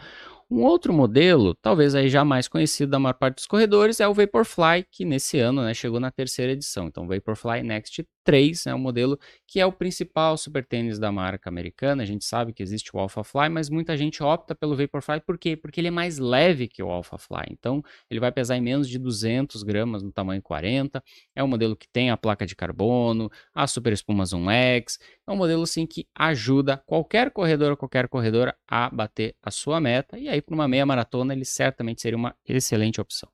Um 0.49 0.63
outro 0.63 0.91
modelo, 0.91 1.53
talvez 1.53 1.93
aí 1.93 2.09
já 2.09 2.25
mais 2.25 2.47
conhecido 2.47 2.89
da 2.89 2.99
maior 2.99 3.13
parte 3.13 3.35
dos 3.35 3.45
corredores, 3.45 3.99
é 3.99 4.07
o 4.07 4.13
Vaporfly, 4.15 4.85
que 4.91 5.05
nesse 5.05 5.37
ano 5.39 5.63
né, 5.63 5.75
chegou 5.75 5.99
na 5.99 6.09
terceira 6.09 6.53
edição. 6.53 6.87
Então, 6.87 7.07
Vaporfly 7.07 7.61
Next 7.61 8.03
3 8.23 8.65
é 8.67 8.73
um 8.73 8.79
modelo 8.79 9.19
que 9.47 9.59
é 9.59 9.65
o 9.65 9.71
principal 9.71 10.37
super 10.37 10.65
tênis 10.65 10.97
da 10.97 11.11
marca 11.11 11.49
americana. 11.49 12.03
A 12.03 12.05
gente 12.05 12.25
sabe 12.25 12.53
que 12.53 12.63
existe 12.63 12.95
o 12.95 12.99
Alphafly, 12.99 13.49
mas 13.49 13.69
muita 13.69 13.95
gente 13.97 14.23
opta 14.23 14.55
pelo 14.55 14.75
Vaporfly 14.75 15.21
por 15.21 15.37
quê? 15.37 15.55
Porque 15.55 15.79
ele 15.79 15.89
é 15.89 15.91
mais 15.91 16.17
leve 16.17 16.67
que 16.67 16.81
o 16.81 16.89
Alphafly. 16.89 17.45
Então, 17.51 17.83
ele 18.09 18.19
vai 18.19 18.31
pesar 18.31 18.57
em 18.57 18.61
menos 18.61 18.87
de 18.87 18.97
200 18.97 19.63
gramas 19.63 20.01
no 20.01 20.11
tamanho 20.11 20.41
40. 20.41 21.03
É 21.35 21.43
um 21.43 21.47
modelo 21.47 21.75
que 21.75 21.87
tem 21.87 22.09
a 22.09 22.17
placa 22.17 22.45
de 22.45 22.55
carbono, 22.55 23.29
a 23.53 23.67
Super 23.67 23.93
Espuma 23.93 24.25
Zoom 24.25 24.49
X. 24.49 24.97
É 25.27 25.31
um 25.31 25.35
modelo 25.35 25.63
assim 25.63 25.85
que 25.85 26.07
ajuda 26.15 26.77
qualquer 26.85 27.31
corredor 27.31 27.71
ou 27.71 27.77
qualquer 27.77 28.07
corredora 28.07 28.55
a 28.67 28.89
bater 28.89 29.35
a 29.41 29.51
sua 29.51 29.79
meta. 29.79 30.17
E 30.17 30.27
aí, 30.29 30.41
para 30.41 30.55
uma 30.55 30.67
meia 30.67 30.85
maratona, 30.85 31.33
ele 31.33 31.45
certamente 31.45 32.01
seria 32.01 32.17
uma 32.17 32.35
excelente 32.45 32.99
opção. 32.99 33.29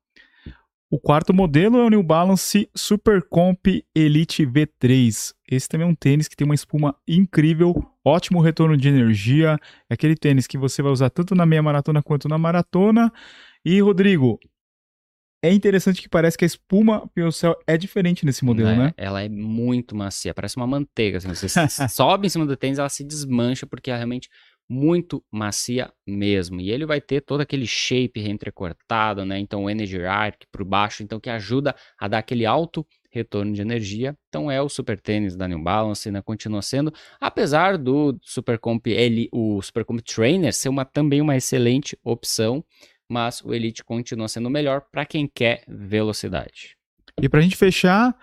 O 0.91 0.99
quarto 0.99 1.31
modelo 1.31 1.77
é 1.77 1.83
o 1.83 1.89
New 1.89 2.01
Balance 2.01 2.67
Super 2.75 3.21
Comp 3.21 3.67
Elite 3.93 4.43
V3. 4.43 5.35
Esse 5.47 5.69
também 5.69 5.85
é 5.85 5.89
um 5.89 5.93
tênis 5.93 6.27
que 6.27 6.35
tem 6.35 6.45
uma 6.45 6.55
espuma 6.55 6.95
incrível, 7.07 7.75
ótimo 8.03 8.41
retorno 8.41 8.75
de 8.75 8.89
energia. 8.89 9.59
É 9.87 9.93
aquele 9.93 10.15
tênis 10.15 10.47
que 10.47 10.57
você 10.57 10.81
vai 10.81 10.91
usar 10.91 11.11
tanto 11.11 11.35
na 11.35 11.45
meia 11.45 11.61
maratona 11.61 12.01
quanto 12.01 12.27
na 12.27 12.39
maratona. 12.39 13.13
E, 13.63 13.79
Rodrigo, 13.79 14.39
é 15.43 15.53
interessante 15.53 16.01
que 16.01 16.09
parece 16.09 16.35
que 16.35 16.43
a 16.43 16.47
espuma 16.47 17.07
Piocel 17.13 17.55
é 17.67 17.77
diferente 17.77 18.25
nesse 18.25 18.43
modelo, 18.43 18.69
É, 18.69 18.75
né? 18.75 18.93
Ela 18.97 19.21
é 19.21 19.29
muito 19.29 19.95
macia, 19.95 20.33
parece 20.33 20.57
uma 20.57 20.65
manteiga. 20.65 21.19
Assim, 21.19 21.29
você 21.29 21.47
sobe 21.87 22.25
em 22.25 22.29
cima 22.31 22.47
do 22.47 22.57
tênis, 22.57 22.79
ela 22.79 22.89
se 22.89 23.03
desmancha 23.03 23.67
porque 23.67 23.91
é 23.91 23.95
realmente 23.95 24.27
muito 24.69 25.23
macia 25.31 25.91
mesmo. 26.05 26.61
E 26.61 26.69
ele 26.69 26.85
vai 26.85 27.01
ter 27.01 27.21
todo 27.21 27.41
aquele 27.41 27.65
shape 27.65 28.21
entrecortado, 28.21 29.25
né? 29.25 29.39
Então 29.39 29.63
o 29.63 29.69
Energy 29.69 30.05
Arc 30.05 30.43
por 30.51 30.63
baixo, 30.63 31.01
então 31.01 31.19
que 31.19 31.29
ajuda 31.29 31.75
a 31.97 32.07
dar 32.07 32.19
aquele 32.19 32.45
alto 32.45 32.85
retorno 33.09 33.51
de 33.51 33.61
energia. 33.61 34.15
Então 34.29 34.51
é 34.51 34.61
o 34.61 34.69
super 34.69 34.99
tênis 35.01 35.35
da 35.35 35.47
New 35.47 35.61
Balance, 35.63 36.11
né? 36.11 36.21
Continua 36.21 36.61
sendo, 36.61 36.93
apesar 37.19 37.77
do 37.77 38.17
Super 38.21 38.59
Comp 38.59 38.85
ele, 38.85 39.27
o 39.31 39.59
Super 39.63 39.83
Comp 39.83 40.01
Trainer 40.01 40.53
ser 40.53 40.69
uma 40.69 40.85
também 40.85 41.19
uma 41.19 41.35
excelente 41.35 41.97
opção, 42.03 42.63
mas 43.09 43.41
o 43.43 43.53
Elite 43.53 43.83
continua 43.83 44.27
sendo 44.27 44.51
melhor 44.51 44.81
para 44.91 45.03
quem 45.03 45.27
quer 45.27 45.63
velocidade. 45.67 46.77
E 47.19 47.27
pra 47.27 47.41
gente 47.41 47.57
fechar, 47.57 48.15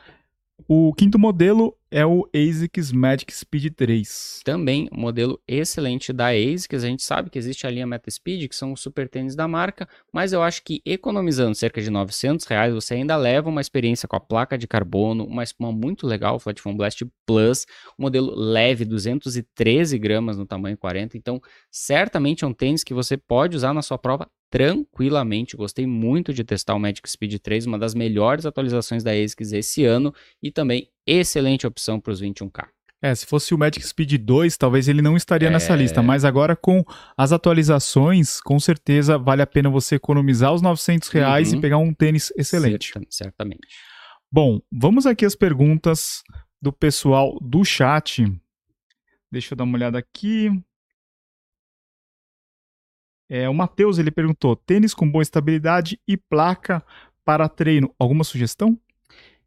o 0.69 0.95
quinto 0.95 1.19
modelo 1.19 1.77
é 1.91 2.05
o 2.05 2.29
ASICS 2.35 2.91
Magic 2.91 3.33
Speed 3.33 3.73
3. 3.75 4.41
Também 4.45 4.89
um 4.93 5.01
modelo 5.01 5.41
excelente 5.47 6.13
da 6.13 6.29
ASICS. 6.29 6.83
A 6.83 6.87
gente 6.87 7.03
sabe 7.03 7.31
que 7.31 7.39
existe 7.39 7.67
a 7.67 7.71
linha 7.71 7.87
Metaspeed, 7.87 8.49
que 8.49 8.57
são 8.57 8.73
os 8.73 8.81
super 8.81 9.09
tênis 9.09 9.37
da 9.37 9.47
marca, 9.47 9.89
mas 10.13 10.33
eu 10.33 10.43
acho 10.43 10.63
que 10.63 10.83
economizando 10.85 11.55
cerca 11.55 11.81
de 11.81 11.91
900 11.91 12.45
reais, 12.47 12.75
você 12.75 12.95
ainda 12.95 13.17
leva 13.17 13.49
uma 13.49 13.61
experiência 13.61 14.09
com 14.09 14.17
a 14.17 14.21
placa 14.21 14.59
de 14.59 14.67
carbono, 14.67 15.25
uma 15.25 15.45
espuma 15.45 15.71
muito 15.71 16.07
legal, 16.07 16.37
o 16.37 16.39
Flat 16.39 16.61
Foam 16.61 16.77
Blast 16.77 17.05
Plus, 17.25 17.67
um 17.99 18.03
modelo 18.03 18.35
leve, 18.35 18.85
213 18.85 19.99
gramas 19.99 20.37
no 20.37 20.47
tamanho 20.47 20.77
40. 20.77 21.17
Então, 21.17 21.41
certamente 21.71 22.45
é 22.45 22.47
um 22.47 22.53
tênis 22.53 22.83
que 22.83 22.95
você 22.95 23.17
pode 23.17 23.57
usar 23.57 23.73
na 23.73 23.83
sua 23.83 23.99
prova 23.99 24.29
tranquilamente. 24.51 25.57
Gostei 25.57 25.87
muito 25.87 26.33
de 26.33 26.45
testar 26.45 26.75
o 26.75 26.81
Magic 26.81 27.09
Speed 27.09 27.39
3, 27.39 27.67
uma 27.67 27.79
das 27.79 27.95
melhores 27.95 28.47
atualizações 28.47 29.03
da 29.03 29.13
ASICS 29.13 29.53
esse 29.53 29.85
ano 29.85 30.15
e 30.43 30.51
também 30.51 30.89
excelente 31.07 31.67
opção 31.67 32.01
para 32.01 32.13
os 32.13 32.21
21K. 32.21 32.67
É, 33.03 33.15
se 33.15 33.27
fosse 33.27 33.55
o 33.55 33.59
Magic 33.59 33.87
Speed 33.87 34.15
2, 34.23 34.57
talvez 34.57 34.89
ele 34.89 35.03
não 35.03 35.17
estaria 35.17 35.51
nessa 35.51 35.75
É. 35.75 35.77
lista, 35.77 36.03
mas 36.03 36.25
agora 36.25 36.57
com 36.57 36.83
as 37.17 37.31
atualizações, 37.31 38.41
com 38.41 38.59
certeza 38.59 39.19
vale 39.19 39.43
a 39.43 39.47
pena 39.47 39.69
você 39.69 39.97
economizar 39.97 40.53
os 40.53 40.63
900 40.63 41.09
reais 41.11 41.53
Uhum. 41.53 41.59
e 41.59 41.61
pegar 41.61 41.79
um 41.79 41.93
tênis 41.93 42.33
excelente. 42.37 42.91
Certa- 42.93 43.07
certamente. 43.11 43.69
Bom, 44.33 44.61
vamos 44.73 45.07
aqui 45.07 45.25
às 45.27 45.37
perguntas 45.37 46.23
do 46.61 46.73
pessoal 46.73 47.39
do 47.41 47.65
chat. 47.65 48.25
Deixa 49.31 49.53
eu 49.53 49.57
dar 49.59 49.65
uma 49.65 49.77
olhada 49.77 49.99
aqui. 49.99 50.51
É, 53.29 53.49
o 53.49 53.55
Matheus 53.55 53.99
ele 53.99 54.11
perguntou: 54.11 54.57
tênis 54.57 54.95
com 54.95 55.09
boa 55.11 55.23
estabilidade 55.23 56.01
e 56.09 56.17
placa 56.17 56.83
para 57.25 57.49
treino. 57.49 57.95
Alguma 57.99 58.25
sugestão? 58.25 58.79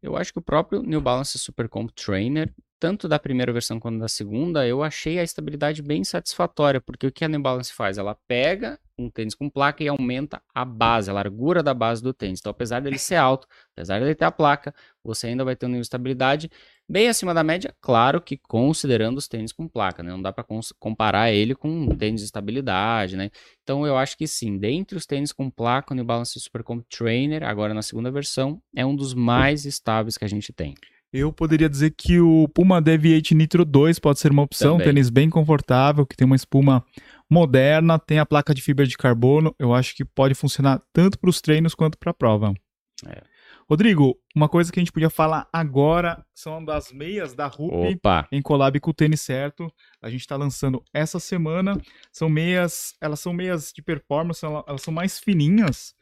Eu 0.02 0.16
acho 0.16 0.32
que 0.32 0.38
o 0.38 0.42
próprio 0.42 0.82
New 0.82 1.00
Balance 1.00 1.38
Super 1.38 1.68
Comp 1.68 1.90
Trainer, 1.90 2.52
tanto 2.78 3.06
da 3.06 3.18
primeira 3.18 3.52
versão 3.52 3.78
quanto 3.78 3.98
da 3.98 4.08
segunda, 4.08 4.66
eu 4.66 4.82
achei 4.82 5.18
a 5.18 5.22
estabilidade 5.22 5.82
bem 5.82 6.02
satisfatória, 6.04 6.80
porque 6.80 7.06
o 7.06 7.12
que 7.12 7.24
a 7.24 7.28
New 7.28 7.40
Balance 7.40 7.70
faz? 7.72 7.98
Ela 7.98 8.16
pega 8.26 8.78
um 8.98 9.10
tênis 9.10 9.34
com 9.34 9.50
placa 9.50 9.84
e 9.84 9.88
aumenta 9.88 10.42
a 10.54 10.64
base, 10.64 11.10
a 11.10 11.12
largura 11.12 11.62
da 11.62 11.74
base 11.74 12.02
do 12.02 12.14
tênis. 12.14 12.40
Então, 12.40 12.50
apesar 12.50 12.80
dele 12.80 12.98
ser 12.98 13.16
alto, 13.16 13.46
apesar 13.72 14.00
dele 14.00 14.14
ter 14.14 14.24
a 14.24 14.30
placa, 14.30 14.74
você 15.04 15.26
ainda 15.26 15.44
vai 15.44 15.54
ter 15.54 15.66
um 15.66 15.68
nível 15.68 15.82
de 15.82 15.86
estabilidade 15.86 16.50
bem 16.90 17.08
acima 17.08 17.32
da 17.32 17.44
média, 17.44 17.72
claro 17.80 18.20
que 18.20 18.36
considerando 18.36 19.18
os 19.18 19.28
tênis 19.28 19.52
com 19.52 19.68
placa, 19.68 20.02
né? 20.02 20.10
Não 20.10 20.20
dá 20.20 20.32
para 20.32 20.44
comparar 20.78 21.30
ele 21.30 21.54
com 21.54 21.68
um 21.68 21.88
tênis 21.88 22.20
de 22.20 22.26
estabilidade, 22.26 23.16
né? 23.16 23.30
Então 23.62 23.86
eu 23.86 23.96
acho 23.96 24.18
que 24.18 24.26
sim, 24.26 24.58
dentre 24.58 24.98
os 24.98 25.06
tênis 25.06 25.32
com 25.32 25.48
placa, 25.48 25.92
o 25.92 25.96
New 25.96 26.04
Balance 26.04 26.38
Super 26.40 26.64
Comp 26.64 26.84
Trainer, 26.90 27.44
agora 27.44 27.72
na 27.72 27.82
segunda 27.82 28.10
versão, 28.10 28.60
é 28.74 28.84
um 28.84 28.96
dos 28.96 29.14
mais 29.14 29.64
estáveis 29.64 30.18
que 30.18 30.24
a 30.24 30.28
gente 30.28 30.52
tem. 30.52 30.74
Eu 31.12 31.32
poderia 31.32 31.68
dizer 31.68 31.92
que 31.96 32.20
o 32.20 32.46
Puma 32.48 32.80
Deviate 32.80 33.34
Nitro 33.34 33.64
2 33.64 33.98
pode 33.98 34.20
ser 34.20 34.30
uma 34.30 34.42
opção, 34.42 34.72
Também. 34.72 34.86
tênis 34.86 35.10
bem 35.10 35.28
confortável, 35.28 36.06
que 36.06 36.16
tem 36.16 36.24
uma 36.24 36.36
espuma 36.36 36.84
moderna, 37.28 37.98
tem 37.98 38.20
a 38.20 38.26
placa 38.26 38.54
de 38.54 38.62
fibra 38.62 38.86
de 38.86 38.96
carbono. 38.96 39.54
Eu 39.58 39.74
acho 39.74 39.94
que 39.94 40.04
pode 40.04 40.34
funcionar 40.34 40.80
tanto 40.92 41.18
para 41.18 41.30
os 41.30 41.40
treinos 41.40 41.74
quanto 41.74 41.98
para 41.98 42.12
a 42.12 42.14
prova. 42.14 42.54
É. 43.06 43.22
Rodrigo, 43.70 44.20
uma 44.34 44.48
coisa 44.48 44.72
que 44.72 44.80
a 44.80 44.82
gente 44.82 44.90
podia 44.90 45.08
falar 45.08 45.48
agora 45.52 46.26
são 46.34 46.64
das 46.64 46.90
meias 46.90 47.34
da 47.34 47.46
RUP 47.46 47.94
Opa! 47.94 48.26
em 48.32 48.42
collab 48.42 48.80
com 48.80 48.90
o 48.90 48.94
Tênis 48.94 49.20
Certo. 49.20 49.72
A 50.02 50.10
gente 50.10 50.22
está 50.22 50.34
lançando 50.34 50.82
essa 50.92 51.20
semana. 51.20 51.80
São 52.10 52.28
meias, 52.28 52.96
elas 53.00 53.20
são 53.20 53.32
meias 53.32 53.72
de 53.72 53.80
performance, 53.80 54.44
ela- 54.44 54.64
elas 54.66 54.82
são 54.82 54.92
mais 54.92 55.20
fininhas 55.20 55.94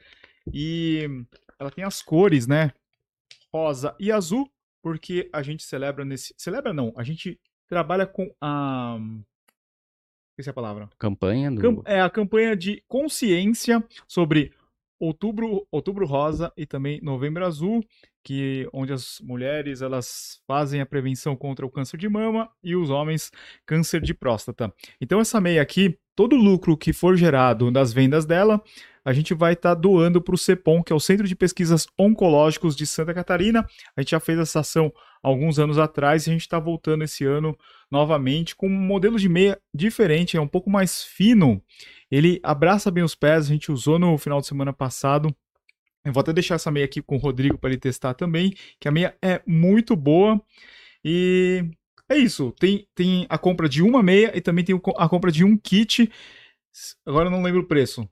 e 0.51 1.07
ela 1.59 1.71
tem 1.71 1.85
as 1.85 2.01
cores, 2.01 2.47
né? 2.47 2.73
Rosa 3.53 3.95
e 4.01 4.11
azul, 4.11 4.51
porque 4.83 5.29
a 5.31 5.43
gente 5.43 5.63
celebra 5.63 6.07
nesse, 6.07 6.35
celebra 6.39 6.73
não, 6.73 6.95
a 6.97 7.03
gente 7.03 7.39
trabalha 7.67 8.07
com 8.07 8.35
a 8.41 8.99
esqueci 10.31 10.49
a 10.49 10.55
palavra. 10.55 10.89
Campanha 10.99 11.51
do. 11.51 11.83
É 11.85 12.01
a 12.01 12.09
campanha 12.09 12.57
de 12.57 12.83
consciência 12.89 13.85
sobre 14.07 14.55
outubro, 14.99 15.67
outubro 15.71 16.07
rosa 16.07 16.53
e 16.57 16.67
também 16.67 17.01
novembro 17.03 17.45
azul, 17.45 17.85
que 18.23 18.69
onde 18.73 18.93
as 18.93 19.21
mulheres 19.23 19.81
elas 19.81 20.41
fazem 20.47 20.81
a 20.81 20.87
prevenção 20.87 21.35
contra 21.37 21.65
o 21.65 21.71
câncer 21.71 21.97
de 21.97 22.09
mama 22.09 22.51
e 22.63 22.77
os 22.77 22.91
homens 22.91 23.31
câncer 23.65 24.01
de 24.01 24.13
próstata. 24.13 24.73
Então 25.01 25.21
essa 25.21 25.41
meia 25.41 25.63
aqui, 25.63 25.99
todo 26.15 26.35
o 26.35 26.43
lucro 26.43 26.77
que 26.77 26.93
for 26.93 27.17
gerado 27.17 27.71
das 27.71 27.93
vendas 27.93 28.27
dela, 28.27 28.63
a 29.09 29.13
gente 29.15 29.33
vai 29.33 29.55
estar 29.55 29.73
doando 29.73 30.21
para 30.21 30.35
o 30.35 30.39
CEPOM, 30.39 30.83
que 30.83 30.93
é 30.93 30.97
o 30.97 31.01
Centro 31.01 31.27
de 31.27 31.35
Pesquisas 31.35 31.87
Oncológicos 31.99 32.77
de 32.77 32.87
Santa 32.87 33.15
Catarina. 33.15 33.67
A 33.97 34.03
gente 34.03 34.11
já 34.11 34.21
fez 34.21 34.39
essa 34.39 34.61
ação 34.61 34.93
alguns 35.23 35.59
anos 35.59 35.79
atrás 35.79 36.27
e 36.27 36.31
a 36.31 36.33
gente 36.35 36.43
está 36.43 36.59
voltando 36.59 37.03
esse 37.05 37.25
ano 37.25 37.57
novamente 37.91 38.55
com 38.55 38.67
um 38.69 38.71
modelo 38.71 39.19
de 39.19 39.27
meia 39.27 39.59
diferente, 39.73 40.37
é 40.37 40.41
um 40.43 40.47
pouco 40.47 40.69
mais 40.69 41.03
fino. 41.03 41.63
Ele 42.11 42.39
abraça 42.43 42.91
bem 42.91 43.03
os 43.03 43.15
pés, 43.15 43.47
a 43.47 43.49
gente 43.49 43.73
usou 43.73 43.99
no 43.99 44.19
final 44.19 44.43
de 44.43 44.47
semana 44.47 44.75
passado. 44.75 45.35
Eu 46.05 46.13
vou 46.13 46.21
até 46.21 46.35
deixar 46.35 46.57
essa 46.57 46.71
meia 46.71 46.85
aqui 46.85 47.01
com 47.01 47.17
o 47.17 47.19
Rodrigo 47.19 47.57
para 47.57 47.71
ele 47.71 47.81
testar 47.81 48.13
também, 48.13 48.53
que 48.79 48.89
a 48.89 48.91
meia 48.91 49.17
é 49.23 49.41
muito 49.47 49.97
boa. 49.97 50.39
E 51.03 51.65
é 52.11 52.17
isso, 52.19 52.53
tem, 52.61 52.87
tem 52.95 53.25
a 53.31 53.39
compra 53.39 53.71
de 53.71 53.83
uma 53.83 54.03
meia 54.03 54.37
e 54.37 54.43
também 54.43 54.67
tem 54.67 54.79
a 54.99 55.09
compra 55.09 55.33
de 55.33 55.45
um 55.45 55.57
kit. 55.57 56.13
Agora 57.07 57.29
eu 57.29 57.31
não 57.31 57.43
lembro 57.43 57.63
o 57.63 57.67
preço. 57.67 58.07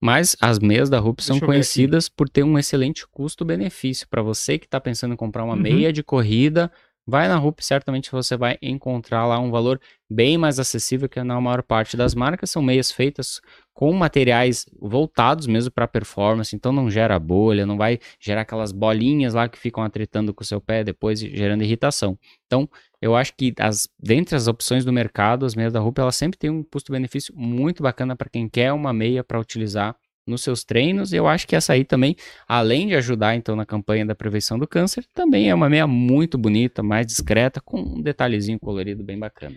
Mas 0.00 0.36
as 0.40 0.58
meias 0.58 0.88
da 0.90 0.98
RUP 0.98 1.20
são 1.22 1.38
conhecidas 1.40 2.08
por 2.08 2.28
ter 2.28 2.42
um 2.42 2.58
excelente 2.58 3.06
custo-benefício. 3.06 4.06
Para 4.08 4.22
você 4.22 4.58
que 4.58 4.66
está 4.66 4.80
pensando 4.80 5.14
em 5.14 5.16
comprar 5.16 5.44
uma 5.44 5.54
Uhum. 5.54 5.62
meia 5.62 5.92
de 5.92 6.02
corrida, 6.02 6.70
vai 7.06 7.28
na 7.28 7.36
RUP, 7.36 7.60
certamente 7.60 8.10
você 8.10 8.36
vai 8.36 8.58
encontrar 8.60 9.26
lá 9.26 9.38
um 9.38 9.50
valor 9.50 9.80
bem 10.10 10.36
mais 10.36 10.58
acessível 10.58 11.08
que 11.08 11.22
na 11.22 11.40
maior 11.40 11.62
parte 11.62 11.96
das 11.96 12.14
marcas. 12.14 12.50
São 12.50 12.60
meias 12.60 12.90
feitas 12.90 13.40
com 13.72 13.92
materiais 13.92 14.66
voltados 14.80 15.46
mesmo 15.46 15.70
para 15.70 15.86
performance, 15.86 16.56
então 16.56 16.72
não 16.72 16.90
gera 16.90 17.18
bolha, 17.18 17.66
não 17.66 17.76
vai 17.76 17.98
gerar 18.18 18.40
aquelas 18.40 18.72
bolinhas 18.72 19.34
lá 19.34 19.48
que 19.48 19.58
ficam 19.58 19.84
atritando 19.84 20.34
com 20.34 20.42
o 20.42 20.46
seu 20.46 20.60
pé 20.60 20.82
depois 20.82 21.20
gerando 21.20 21.62
irritação. 21.62 22.18
Então, 22.46 22.68
eu 23.00 23.14
acho 23.14 23.34
que 23.36 23.54
as, 23.58 23.88
dentre 23.98 24.34
as 24.34 24.48
opções 24.48 24.84
do 24.84 24.92
mercado, 24.92 25.46
as 25.46 25.54
meias 25.54 25.72
da 25.72 25.80
RUP, 25.80 25.98
elas 25.98 26.16
sempre 26.16 26.38
têm 26.38 26.50
um 26.50 26.62
custo-benefício 26.62 27.34
muito 27.36 27.82
bacana 27.82 28.16
para 28.16 28.28
quem 28.28 28.48
quer 28.48 28.72
uma 28.72 28.92
meia 28.92 29.22
para 29.22 29.38
utilizar 29.38 29.94
nos 30.26 30.42
seus 30.42 30.64
treinos. 30.64 31.12
Eu 31.12 31.26
acho 31.26 31.46
que 31.46 31.54
essa 31.54 31.72
aí 31.72 31.84
também, 31.84 32.16
além 32.48 32.88
de 32.88 32.94
ajudar 32.94 33.36
então 33.36 33.54
na 33.54 33.64
campanha 33.64 34.04
da 34.04 34.14
prevenção 34.14 34.58
do 34.58 34.66
câncer, 34.66 35.06
também 35.14 35.48
é 35.48 35.54
uma 35.54 35.68
meia 35.68 35.86
muito 35.86 36.36
bonita, 36.36 36.82
mais 36.82 37.06
discreta, 37.06 37.60
com 37.60 37.80
um 37.80 38.02
detalhezinho 38.02 38.58
colorido 38.58 39.04
bem 39.04 39.18
bacana. 39.18 39.56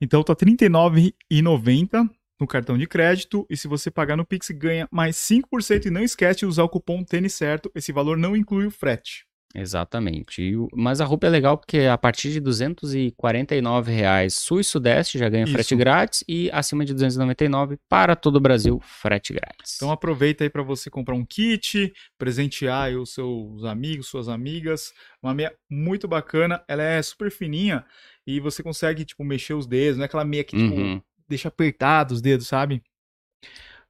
Então 0.00 0.22
tá 0.22 0.32
R$ 0.32 0.46
39,90 0.46 2.08
no 2.40 2.46
cartão 2.46 2.78
de 2.78 2.86
crédito 2.86 3.46
e 3.50 3.56
se 3.56 3.68
você 3.68 3.90
pagar 3.90 4.16
no 4.16 4.24
Pix 4.24 4.50
ganha 4.50 4.88
mais 4.90 5.16
5% 5.16 5.86
e 5.86 5.90
não 5.90 6.02
esquece 6.02 6.40
de 6.40 6.46
usar 6.46 6.64
o 6.64 6.68
cupom 6.68 7.04
tênis 7.04 7.34
certo, 7.34 7.70
esse 7.74 7.92
valor 7.92 8.16
não 8.16 8.34
inclui 8.34 8.66
o 8.66 8.70
frete. 8.70 9.29
Exatamente. 9.54 10.42
E, 10.42 10.54
mas 10.72 11.00
a 11.00 11.04
roupa 11.04 11.26
é 11.26 11.30
legal 11.30 11.58
porque 11.58 11.80
a 11.80 11.98
partir 11.98 12.30
de 12.30 12.40
249 12.40 13.92
reais 13.92 14.34
Sul 14.34 14.60
e 14.60 14.64
Sudeste 14.64 15.18
já 15.18 15.28
ganha 15.28 15.44
Isso. 15.44 15.52
frete 15.52 15.74
grátis 15.74 16.24
e 16.28 16.48
acima 16.52 16.84
de 16.84 16.92
299 16.92 17.76
para 17.88 18.14
todo 18.14 18.36
o 18.36 18.40
Brasil 18.40 18.80
frete 18.80 19.32
grátis. 19.32 19.76
Então 19.76 19.90
aproveita 19.90 20.44
aí 20.44 20.50
para 20.50 20.62
você 20.62 20.88
comprar 20.88 21.16
um 21.16 21.24
kit, 21.24 21.92
presentear 22.16 22.92
os 22.96 23.12
seus 23.12 23.64
amigos, 23.64 24.06
suas 24.06 24.28
amigas. 24.28 24.92
Uma 25.20 25.34
meia 25.34 25.52
muito 25.68 26.06
bacana, 26.06 26.62
ela 26.68 26.82
é 26.82 27.02
super 27.02 27.30
fininha 27.30 27.84
e 28.24 28.38
você 28.38 28.62
consegue 28.62 29.04
tipo 29.04 29.24
mexer 29.24 29.54
os 29.54 29.66
dedos, 29.66 29.96
não 29.96 30.04
é 30.04 30.06
aquela 30.06 30.24
meia 30.24 30.44
que 30.44 30.56
tipo, 30.56 30.74
uhum. 30.74 31.02
deixa 31.28 31.48
apertado 31.48 32.14
os 32.14 32.20
dedos, 32.20 32.46
sabe? 32.46 32.82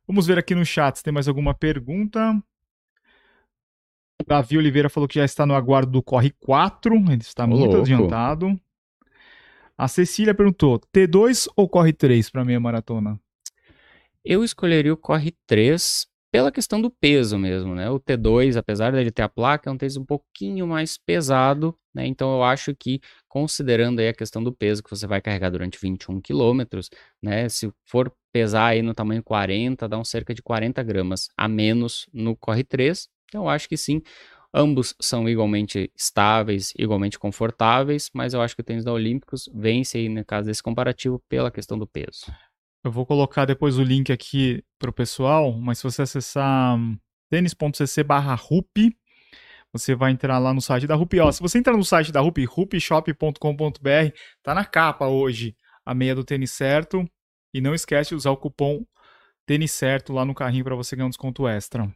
Vamos 0.06 0.26
ver 0.26 0.38
aqui 0.38 0.54
no 0.54 0.64
chat 0.64 0.96
se 0.96 1.04
tem 1.04 1.12
mais 1.12 1.28
alguma 1.28 1.54
pergunta. 1.54 2.42
Davi 4.26 4.58
Oliveira 4.58 4.88
falou 4.88 5.08
que 5.08 5.18
já 5.18 5.24
está 5.24 5.46
no 5.46 5.54
aguardo 5.54 5.90
do 5.90 6.02
Corre 6.02 6.30
4, 6.40 6.94
ele 6.94 7.22
está 7.22 7.46
muito 7.46 7.64
louco. 7.64 7.80
adiantado. 7.80 8.60
A 9.76 9.88
Cecília 9.88 10.34
perguntou: 10.34 10.78
T2 10.94 11.48
ou 11.56 11.68
Corre 11.68 11.92
3 11.92 12.28
para 12.30 12.44
meia 12.44 12.60
maratona? 12.60 13.18
Eu 14.24 14.44
escolheria 14.44 14.92
o 14.92 14.96
Corre 14.96 15.34
3 15.46 16.06
pela 16.30 16.52
questão 16.52 16.80
do 16.80 16.90
peso 16.90 17.36
mesmo, 17.38 17.74
né? 17.74 17.90
O 17.90 17.98
T2, 17.98 18.56
apesar 18.56 18.92
dele 18.92 19.10
ter 19.10 19.22
a 19.22 19.28
placa, 19.28 19.68
é 19.68 19.72
um 19.72 19.76
tênis 19.76 19.96
um 19.96 20.04
pouquinho 20.04 20.66
mais 20.66 20.96
pesado, 20.96 21.76
né? 21.94 22.06
Então 22.06 22.32
eu 22.34 22.42
acho 22.44 22.74
que, 22.74 23.00
considerando 23.26 23.98
aí 23.98 24.08
a 24.08 24.14
questão 24.14 24.42
do 24.42 24.52
peso 24.52 24.82
que 24.82 24.90
você 24.90 25.06
vai 25.06 25.20
carregar 25.20 25.50
durante 25.50 25.78
21 25.80 26.20
quilômetros, 26.20 26.88
né? 27.20 27.48
Se 27.48 27.72
for 27.84 28.12
pesar 28.32 28.66
aí 28.66 28.82
no 28.82 28.94
tamanho 28.94 29.22
40, 29.22 29.88
dá 29.88 29.98
um 29.98 30.04
cerca 30.04 30.32
de 30.32 30.42
40 30.42 30.82
gramas 30.82 31.28
a 31.36 31.48
menos 31.48 32.06
no 32.12 32.36
Corre 32.36 32.62
3, 32.62 33.08
então, 33.30 33.48
acho 33.48 33.68
que 33.68 33.76
sim, 33.76 34.02
ambos 34.52 34.92
são 35.00 35.28
igualmente 35.28 35.90
estáveis, 35.96 36.74
igualmente 36.76 37.16
confortáveis, 37.16 38.10
mas 38.12 38.34
eu 38.34 38.42
acho 38.42 38.56
que 38.56 38.60
o 38.60 38.64
tênis 38.64 38.84
da 38.84 38.92
Olímpicos 38.92 39.48
vence 39.54 39.98
aí, 39.98 40.08
no 40.08 40.24
caso 40.24 40.48
desse 40.48 40.60
comparativo, 40.60 41.22
pela 41.28 41.48
questão 41.48 41.78
do 41.78 41.86
peso. 41.86 42.26
Eu 42.82 42.90
vou 42.90 43.06
colocar 43.06 43.44
depois 43.44 43.78
o 43.78 43.84
link 43.84 44.10
aqui 44.10 44.64
para 44.80 44.90
o 44.90 44.92
pessoal, 44.92 45.52
mas 45.52 45.78
se 45.78 45.84
você 45.84 46.02
acessar 46.02 46.76
tênis.cc 47.30 48.02
barra 48.02 48.36
você 49.72 49.94
vai 49.94 50.10
entrar 50.10 50.40
lá 50.40 50.52
no 50.52 50.60
site 50.60 50.88
da 50.88 50.96
RUP. 50.96 51.20
Ó, 51.20 51.30
se 51.30 51.40
você 51.40 51.56
entrar 51.56 51.76
no 51.76 51.84
site 51.84 52.10
da 52.10 52.20
RUP, 52.20 52.44
rupshop.com.br, 52.44 53.38
tá 54.42 54.52
na 54.52 54.64
capa 54.64 55.06
hoje 55.06 55.54
a 55.86 55.94
meia 55.94 56.16
do 56.16 56.24
tênis 56.24 56.50
certo. 56.50 57.08
E 57.54 57.60
não 57.60 57.72
esquece 57.72 58.10
de 58.10 58.16
usar 58.16 58.32
o 58.32 58.36
cupom 58.36 58.84
tênis 59.46 59.70
certo 59.70 60.12
lá 60.12 60.24
no 60.24 60.34
carrinho 60.34 60.64
para 60.64 60.74
você 60.74 60.96
ganhar 60.96 61.06
um 61.06 61.10
desconto 61.10 61.46
extra. 61.46 61.88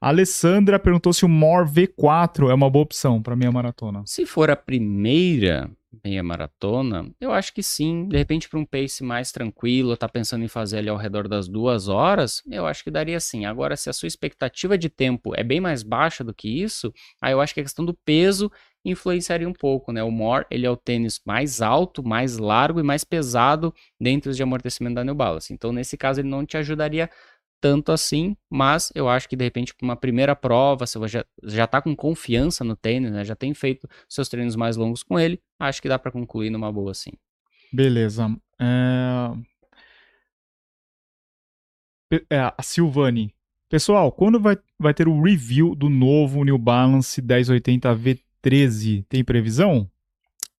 Alessandra 0.00 0.78
perguntou 0.78 1.12
se 1.12 1.24
o 1.24 1.28
More 1.28 1.68
V4 1.68 2.50
é 2.50 2.54
uma 2.54 2.68
boa 2.68 2.82
opção 2.82 3.22
para 3.22 3.34
meia 3.34 3.50
maratona. 3.50 4.02
Se 4.06 4.26
for 4.26 4.50
a 4.50 4.56
primeira 4.56 5.70
meia 6.04 6.22
maratona, 6.22 7.10
eu 7.20 7.32
acho 7.32 7.52
que 7.52 7.62
sim. 7.62 8.06
De 8.06 8.16
repente, 8.16 8.48
para 8.48 8.58
um 8.58 8.64
pace 8.64 9.02
mais 9.02 9.32
tranquilo, 9.32 9.96
tá 9.96 10.08
pensando 10.08 10.44
em 10.44 10.48
fazer 10.48 10.78
ali 10.78 10.88
ao 10.88 10.96
redor 10.96 11.26
das 11.26 11.48
duas 11.48 11.88
horas, 11.88 12.42
eu 12.50 12.66
acho 12.66 12.84
que 12.84 12.90
daria 12.90 13.18
sim. 13.18 13.46
Agora, 13.46 13.76
se 13.76 13.88
a 13.88 13.92
sua 13.92 14.06
expectativa 14.06 14.76
de 14.76 14.88
tempo 14.88 15.32
é 15.34 15.42
bem 15.42 15.60
mais 15.60 15.82
baixa 15.82 16.22
do 16.22 16.34
que 16.34 16.62
isso, 16.62 16.92
aí 17.20 17.32
eu 17.32 17.40
acho 17.40 17.54
que 17.54 17.60
a 17.60 17.64
questão 17.64 17.84
do 17.84 17.94
peso 17.94 18.50
influenciaria 18.84 19.48
um 19.48 19.52
pouco, 19.52 19.90
né? 19.90 20.02
O 20.02 20.10
More, 20.10 20.46
ele 20.50 20.64
é 20.64 20.70
o 20.70 20.76
tênis 20.76 21.20
mais 21.24 21.60
alto, 21.60 22.06
mais 22.06 22.38
largo 22.38 22.78
e 22.78 22.84
mais 22.84 23.02
pesado 23.02 23.74
dentro 24.00 24.32
de 24.32 24.42
amortecimento 24.42 24.94
da 24.94 25.04
New 25.04 25.14
Balance. 25.14 25.52
Então, 25.52 25.72
nesse 25.72 25.96
caso, 25.96 26.20
ele 26.20 26.28
não 26.28 26.46
te 26.46 26.56
ajudaria 26.56 27.10
tanto 27.66 27.90
assim, 27.90 28.36
mas 28.48 28.92
eu 28.94 29.08
acho 29.08 29.28
que 29.28 29.34
de 29.34 29.42
repente 29.42 29.74
para 29.74 29.84
uma 29.84 29.96
primeira 29.96 30.36
prova, 30.36 30.86
se 30.86 30.96
você 30.98 31.14
já, 31.14 31.24
já 31.42 31.66
tá 31.66 31.82
com 31.82 31.96
confiança 31.96 32.62
no 32.62 32.76
tênis, 32.76 33.10
né, 33.10 33.24
já 33.24 33.34
tem 33.34 33.52
feito 33.52 33.88
seus 34.08 34.28
treinos 34.28 34.54
mais 34.54 34.76
longos 34.76 35.02
com 35.02 35.18
ele, 35.18 35.42
acho 35.58 35.82
que 35.82 35.88
dá 35.88 35.98
para 35.98 36.12
concluir 36.12 36.48
numa 36.48 36.70
boa 36.70 36.94
sim. 36.94 37.10
Beleza. 37.72 38.32
É... 38.60 39.32
É, 42.30 42.38
a 42.38 42.62
Silvani. 42.62 43.34
Pessoal, 43.68 44.12
quando 44.12 44.38
vai, 44.38 44.56
vai 44.78 44.94
ter 44.94 45.08
o 45.08 45.20
review 45.20 45.74
do 45.74 45.90
novo 45.90 46.44
New 46.44 46.56
Balance 46.56 47.20
1080 47.20 47.96
V13? 47.96 49.04
Tem 49.08 49.24
previsão? 49.24 49.90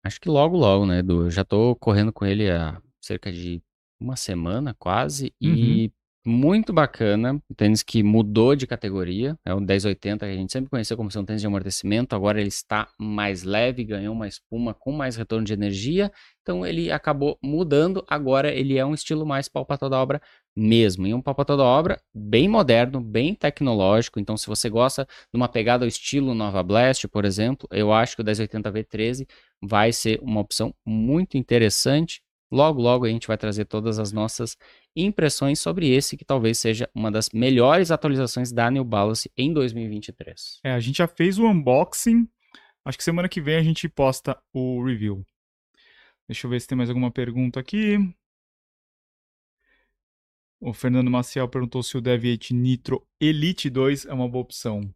Acho 0.02 0.20
que 0.20 0.28
logo, 0.28 0.56
logo, 0.56 0.84
né, 0.86 0.98
Edu? 0.98 1.30
Já 1.30 1.44
tô 1.44 1.76
correndo 1.76 2.12
com 2.12 2.26
ele 2.26 2.50
há 2.50 2.82
cerca 3.00 3.30
de 3.30 3.62
uma 4.00 4.16
semana 4.16 4.74
quase 4.76 5.32
uhum. 5.40 5.54
e 5.54 5.92
muito 6.26 6.72
bacana, 6.72 7.34
um 7.34 7.54
tênis 7.54 7.84
que 7.84 8.02
mudou 8.02 8.56
de 8.56 8.66
categoria, 8.66 9.38
é 9.44 9.54
o 9.54 9.60
1080 9.60 10.26
que 10.26 10.32
a 10.32 10.34
gente 10.34 10.52
sempre 10.52 10.68
conheceu 10.68 10.96
como 10.96 11.08
ser 11.08 11.20
um 11.20 11.24
tênis 11.24 11.40
de 11.40 11.46
amortecimento, 11.46 12.16
agora 12.16 12.40
ele 12.40 12.48
está 12.48 12.88
mais 12.98 13.44
leve, 13.44 13.84
ganhou 13.84 14.12
uma 14.12 14.26
espuma 14.26 14.74
com 14.74 14.90
mais 14.90 15.14
retorno 15.14 15.44
de 15.44 15.52
energia, 15.52 16.10
então 16.42 16.66
ele 16.66 16.90
acabou 16.90 17.38
mudando, 17.40 18.04
agora 18.08 18.52
ele 18.52 18.76
é 18.76 18.84
um 18.84 18.92
estilo 18.92 19.24
mais 19.24 19.48
pau 19.48 19.64
para 19.64 19.78
toda 19.78 19.96
obra 19.96 20.20
mesmo, 20.56 21.06
e 21.06 21.14
um 21.14 21.22
pau 21.22 21.34
para 21.34 21.44
toda 21.44 21.62
obra 21.62 22.00
bem 22.12 22.48
moderno, 22.48 23.00
bem 23.00 23.32
tecnológico, 23.32 24.18
então 24.18 24.36
se 24.36 24.48
você 24.48 24.68
gosta 24.68 25.04
de 25.04 25.36
uma 25.36 25.48
pegada 25.48 25.84
ao 25.84 25.88
estilo 25.88 26.34
Nova 26.34 26.60
Blast, 26.60 27.06
por 27.06 27.24
exemplo, 27.24 27.68
eu 27.70 27.92
acho 27.92 28.16
que 28.16 28.22
o 28.22 28.24
1080 28.24 28.72
V13 28.72 29.28
vai 29.62 29.92
ser 29.92 30.18
uma 30.20 30.40
opção 30.40 30.74
muito 30.84 31.36
interessante, 31.36 32.20
Logo, 32.50 32.80
logo 32.80 33.04
a 33.04 33.08
gente 33.08 33.26
vai 33.26 33.36
trazer 33.36 33.64
todas 33.64 33.98
as 33.98 34.12
nossas 34.12 34.56
impressões 34.94 35.58
sobre 35.58 35.90
esse 35.90 36.16
que 36.16 36.24
talvez 36.24 36.58
seja 36.58 36.88
uma 36.94 37.10
das 37.10 37.30
melhores 37.30 37.90
atualizações 37.90 38.52
da 38.52 38.70
New 38.70 38.84
Balance 38.84 39.30
em 39.36 39.52
2023. 39.52 40.60
É, 40.64 40.72
a 40.72 40.80
gente 40.80 40.98
já 40.98 41.08
fez 41.08 41.38
o 41.38 41.46
unboxing. 41.46 42.28
Acho 42.84 42.96
que 42.96 43.04
semana 43.04 43.28
que 43.28 43.40
vem 43.40 43.56
a 43.56 43.62
gente 43.62 43.88
posta 43.88 44.40
o 44.52 44.84
review. 44.84 45.26
Deixa 46.28 46.46
eu 46.46 46.50
ver 46.50 46.60
se 46.60 46.68
tem 46.68 46.78
mais 46.78 46.88
alguma 46.88 47.10
pergunta 47.10 47.58
aqui. 47.58 47.98
O 50.60 50.72
Fernando 50.72 51.10
Maciel 51.10 51.48
perguntou 51.48 51.82
se 51.82 51.96
o 51.98 52.00
Deviate 52.00 52.54
Nitro 52.54 53.06
Elite 53.20 53.68
2 53.68 54.06
é 54.06 54.12
uma 54.12 54.28
boa 54.28 54.42
opção. 54.42 54.88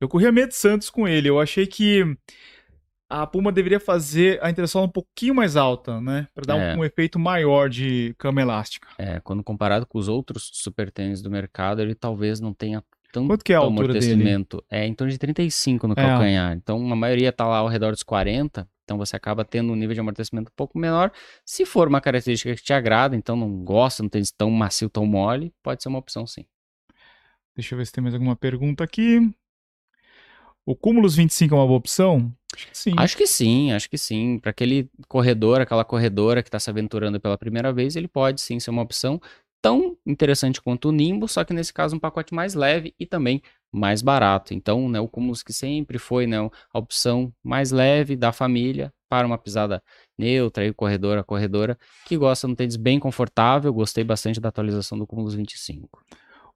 Eu 0.00 0.08
corri 0.08 0.26
a 0.26 0.32
meia 0.32 0.46
de 0.46 0.54
Santos 0.54 0.90
com 0.90 1.08
ele. 1.08 1.28
Eu 1.28 1.40
achei 1.40 1.66
que 1.66 2.02
a 3.08 3.26
Puma 3.26 3.52
deveria 3.52 3.78
fazer 3.78 4.42
a 4.42 4.50
interseção 4.50 4.84
um 4.84 4.88
pouquinho 4.88 5.34
mais 5.34 5.56
alta, 5.56 6.00
né? 6.00 6.26
Para 6.34 6.44
dar 6.44 6.58
é. 6.58 6.74
um, 6.74 6.80
um, 6.80 6.84
efeito 6.84 7.18
maior 7.18 7.68
de 7.68 8.14
cama 8.18 8.40
elástica. 8.40 8.88
É, 8.98 9.20
quando 9.20 9.44
comparado 9.44 9.86
com 9.86 9.98
os 9.98 10.08
outros 10.08 10.50
super 10.52 10.90
tênis 10.90 11.22
do 11.22 11.30
mercado, 11.30 11.80
ele 11.80 11.94
talvez 11.94 12.40
não 12.40 12.52
tenha 12.52 12.82
tanto 13.12 13.28
Quanto 13.28 13.44
que 13.44 13.52
é 13.52 13.56
a 13.56 13.60
altura 13.60 13.92
amortecimento. 13.92 14.64
Dele? 14.68 14.82
É 14.82 14.86
em 14.86 14.92
torno 14.92 15.10
de 15.10 15.18
35 15.18 15.86
no 15.86 15.92
é. 15.92 15.96
calcanhar. 15.96 16.52
Então, 16.52 16.92
a 16.92 16.96
maioria 16.96 17.30
está 17.30 17.46
lá 17.46 17.58
ao 17.58 17.68
redor 17.68 17.92
dos 17.92 18.02
40. 18.02 18.68
Então, 18.84 18.98
você 18.98 19.16
acaba 19.16 19.44
tendo 19.44 19.72
um 19.72 19.76
nível 19.76 19.94
de 19.94 20.00
amortecimento 20.00 20.50
um 20.50 20.54
pouco 20.54 20.78
menor. 20.78 21.10
Se 21.44 21.64
for 21.64 21.88
uma 21.88 22.00
característica 22.00 22.54
que 22.54 22.62
te 22.62 22.72
agrada, 22.72 23.16
então 23.16 23.34
não 23.34 23.64
gosta, 23.64 24.02
não 24.02 24.10
tem 24.10 24.22
tão 24.36 24.50
macio, 24.50 24.90
tão 24.90 25.06
mole, 25.06 25.52
pode 25.62 25.82
ser 25.82 25.88
uma 25.88 25.98
opção 25.98 26.26
sim. 26.26 26.44
Deixa 27.54 27.74
eu 27.74 27.78
ver 27.78 27.86
se 27.86 27.92
tem 27.92 28.02
mais 28.02 28.14
alguma 28.14 28.36
pergunta 28.36 28.84
aqui. 28.84 29.18
O 30.64 30.76
Cúmulos 30.76 31.16
25 31.16 31.54
é 31.54 31.58
uma 31.58 31.66
boa 31.66 31.78
opção? 31.78 32.35
Acho 32.56 32.66
que 32.68 32.78
sim. 32.78 32.94
Acho 32.96 33.16
que 33.16 33.26
sim, 33.26 33.72
acho 33.72 33.90
que 33.90 33.98
sim. 33.98 34.38
Para 34.38 34.50
aquele 34.50 34.88
corredor, 35.08 35.60
aquela 35.60 35.84
corredora 35.84 36.42
que 36.42 36.48
está 36.48 36.58
se 36.58 36.70
aventurando 36.70 37.20
pela 37.20 37.36
primeira 37.36 37.72
vez, 37.72 37.96
ele 37.96 38.08
pode 38.08 38.40
sim 38.40 38.58
ser 38.58 38.70
uma 38.70 38.82
opção 38.82 39.20
tão 39.60 39.96
interessante 40.06 40.60
quanto 40.62 40.88
o 40.88 40.92
Nimbo, 40.92 41.28
só 41.28 41.44
que 41.44 41.52
nesse 41.52 41.72
caso 41.72 41.96
um 41.96 41.98
pacote 41.98 42.32
mais 42.32 42.54
leve 42.54 42.94
e 42.98 43.04
também 43.04 43.42
mais 43.72 44.00
barato. 44.00 44.54
Então, 44.54 44.88
né, 44.88 44.98
o 45.00 45.08
Cúmulos 45.08 45.42
que 45.42 45.52
sempre 45.52 45.98
foi 45.98 46.26
né, 46.26 46.38
a 46.38 46.78
opção 46.78 47.32
mais 47.42 47.72
leve 47.72 48.16
da 48.16 48.32
família 48.32 48.92
para 49.08 49.26
uma 49.26 49.36
pisada 49.36 49.82
neutra 50.16 50.64
e 50.64 50.72
corredora, 50.72 51.22
corredora, 51.22 51.78
que 52.06 52.16
gosta 52.16 52.46
de 52.46 52.52
um 52.52 52.56
tênis 52.56 52.76
bem 52.76 52.98
confortável. 52.98 53.72
Gostei 53.72 54.02
bastante 54.02 54.40
da 54.40 54.48
atualização 54.48 54.98
do 54.98 55.06
Cúmulos 55.06 55.34
25. 55.34 56.00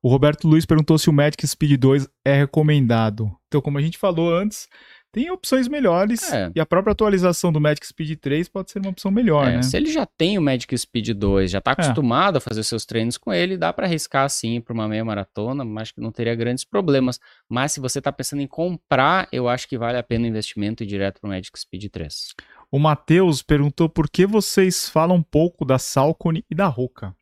O 0.02 0.08
Roberto 0.08 0.48
Luiz 0.48 0.64
perguntou 0.64 0.96
se 0.96 1.10
o 1.10 1.12
Magic 1.12 1.46
Speed 1.46 1.78
2 1.78 2.08
é 2.24 2.38
recomendado. 2.38 3.30
Então, 3.48 3.60
como 3.60 3.76
a 3.76 3.82
gente 3.82 3.98
falou 3.98 4.34
antes, 4.34 4.66
tem 5.12 5.30
opções 5.30 5.66
melhores 5.68 6.32
É. 6.32 6.50
e 6.54 6.60
a 6.60 6.66
própria 6.66 6.92
atualização 6.92 7.52
do 7.52 7.60
Magic 7.60 7.86
Speed 7.86 8.18
3 8.18 8.48
pode 8.48 8.70
ser 8.70 8.78
uma 8.78 8.90
opção 8.90 9.10
melhor, 9.10 9.46
É, 9.48 9.56
né? 9.56 9.62
Se 9.62 9.76
ele 9.76 9.90
já 9.90 10.06
tem 10.06 10.38
o 10.38 10.42
Magic 10.42 10.76
Speed 10.76 11.10
2, 11.10 11.50
já 11.50 11.60
tá 11.60 11.72
acostumado 11.72 12.36
a 12.36 12.40
fazer 12.40 12.62
seus 12.62 12.84
treinos 12.84 13.16
com 13.18 13.32
ele, 13.32 13.56
dá 13.56 13.72
pra 13.72 13.86
arriscar 13.86 14.28
sim 14.30 14.60
para 14.60 14.72
uma 14.72 14.86
meia 14.88 15.04
maratona, 15.04 15.64
mas 15.64 15.82
acho 15.82 15.94
que 15.94 16.00
não 16.00 16.12
teria 16.12 16.34
grandes 16.34 16.64
problemas. 16.64 17.18
Mas 17.48 17.72
se 17.72 17.80
você 17.80 18.00
tá 18.00 18.12
pensando 18.12 18.42
em 18.42 18.46
comprar, 18.46 19.28
eu 19.32 19.48
acho 19.48 19.68
que 19.68 19.76
vale 19.78 19.98
a 19.98 20.02
pena 20.02 20.24
o 20.24 20.28
investimento 20.28 20.82
e 20.82 20.86
ir 20.86 20.88
direto 20.88 21.20
pro 21.20 21.28
Magic 21.30 21.58
Speed 21.58 21.86
3. 21.90 22.34
O 22.70 22.78
Matheus 22.78 23.42
perguntou 23.42 23.88
por 23.88 24.08
que 24.08 24.24
vocês 24.24 24.88
falam 24.88 25.20
pouco 25.22 25.64
da 25.64 25.78
Salcone 25.78 26.44
e 26.48 26.54
da 26.54 26.66
Roca. 26.68 27.14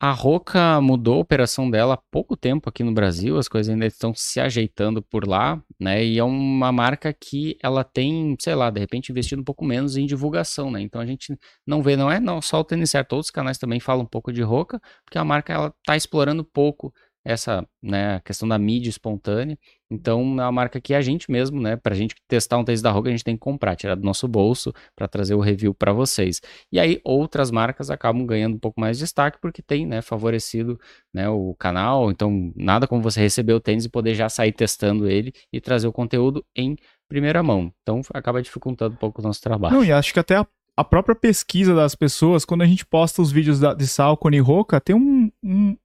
A 0.00 0.12
Roca 0.12 0.80
mudou 0.80 1.16
a 1.16 1.18
operação 1.18 1.68
dela 1.68 1.94
há 1.94 1.96
pouco 1.96 2.36
tempo 2.36 2.68
aqui 2.68 2.84
no 2.84 2.92
Brasil, 2.94 3.36
as 3.36 3.48
coisas 3.48 3.72
ainda 3.72 3.84
estão 3.84 4.14
se 4.14 4.38
ajeitando 4.38 5.02
por 5.02 5.26
lá, 5.26 5.60
né? 5.78 6.04
E 6.04 6.18
é 6.20 6.22
uma 6.22 6.70
marca 6.70 7.12
que 7.12 7.58
ela 7.60 7.82
tem, 7.82 8.36
sei 8.38 8.54
lá, 8.54 8.70
de 8.70 8.78
repente 8.78 9.10
investido 9.10 9.42
um 9.42 9.44
pouco 9.44 9.64
menos 9.64 9.96
em 9.96 10.06
divulgação, 10.06 10.70
né? 10.70 10.80
Então 10.80 11.00
a 11.00 11.06
gente 11.06 11.36
não 11.66 11.82
vê, 11.82 11.96
não 11.96 12.08
é 12.08 12.20
não 12.20 12.40
só 12.40 12.60
o 12.60 12.64
Tênis 12.64 12.90
Certo, 12.90 13.14
outros 13.14 13.32
canais 13.32 13.58
também 13.58 13.80
falam 13.80 14.04
um 14.04 14.06
pouco 14.06 14.32
de 14.32 14.40
Roca, 14.40 14.80
porque 15.04 15.18
a 15.18 15.24
marca 15.24 15.52
ela 15.52 15.74
tá 15.84 15.96
explorando 15.96 16.44
pouco 16.44 16.94
essa, 17.28 17.66
né, 17.82 18.16
a 18.16 18.20
questão 18.20 18.48
da 18.48 18.58
mídia 18.58 18.88
espontânea. 18.88 19.58
Então 19.90 20.20
é 20.20 20.24
uma 20.44 20.52
marca 20.52 20.80
que 20.80 20.94
a 20.94 21.00
gente 21.02 21.30
mesmo, 21.30 21.60
né, 21.60 21.76
pra 21.76 21.94
gente 21.94 22.14
testar 22.26 22.56
um 22.58 22.64
tênis 22.64 22.80
da 22.80 22.90
Roca, 22.90 23.08
a 23.08 23.10
gente 23.12 23.22
tem 23.24 23.34
que 23.36 23.40
comprar, 23.40 23.76
tirar 23.76 23.94
do 23.94 24.02
nosso 24.04 24.26
bolso 24.26 24.72
para 24.96 25.06
trazer 25.06 25.34
o 25.34 25.40
review 25.40 25.74
para 25.74 25.92
vocês. 25.92 26.40
E 26.72 26.80
aí 26.80 27.00
outras 27.04 27.50
marcas 27.50 27.90
acabam 27.90 28.24
ganhando 28.24 28.54
um 28.56 28.58
pouco 28.58 28.80
mais 28.80 28.96
de 28.96 29.04
destaque 29.04 29.38
porque 29.40 29.60
tem, 29.62 29.86
né, 29.86 30.00
favorecido, 30.00 30.80
né, 31.12 31.28
o 31.28 31.54
canal. 31.58 32.10
Então 32.10 32.50
nada 32.56 32.86
como 32.86 33.02
você 33.02 33.20
receber 33.20 33.52
o 33.52 33.60
tênis 33.60 33.84
e 33.84 33.88
poder 33.90 34.14
já 34.14 34.28
sair 34.28 34.52
testando 34.52 35.08
ele 35.08 35.32
e 35.52 35.60
trazer 35.60 35.86
o 35.86 35.92
conteúdo 35.92 36.44
em 36.56 36.76
primeira 37.08 37.42
mão. 37.42 37.70
Então 37.82 38.00
acaba 38.14 38.40
dificultando 38.42 38.94
um 38.94 38.98
pouco 38.98 39.20
o 39.20 39.24
nosso 39.24 39.40
trabalho. 39.42 39.74
Não, 39.76 39.84
e 39.84 39.92
acho 39.92 40.12
que 40.12 40.20
até 40.20 40.36
a, 40.36 40.46
a 40.76 40.84
própria 40.84 41.14
pesquisa 41.14 41.74
das 41.74 41.94
pessoas, 41.94 42.44
quando 42.44 42.62
a 42.62 42.66
gente 42.66 42.86
posta 42.86 43.20
os 43.20 43.30
vídeos 43.32 43.60
da, 43.60 43.74
de 43.74 43.86
Salcone 43.86 44.36
e 44.36 44.40
Roca, 44.40 44.80
tem 44.80 44.94
um, 44.96 45.30
um- 45.42 45.76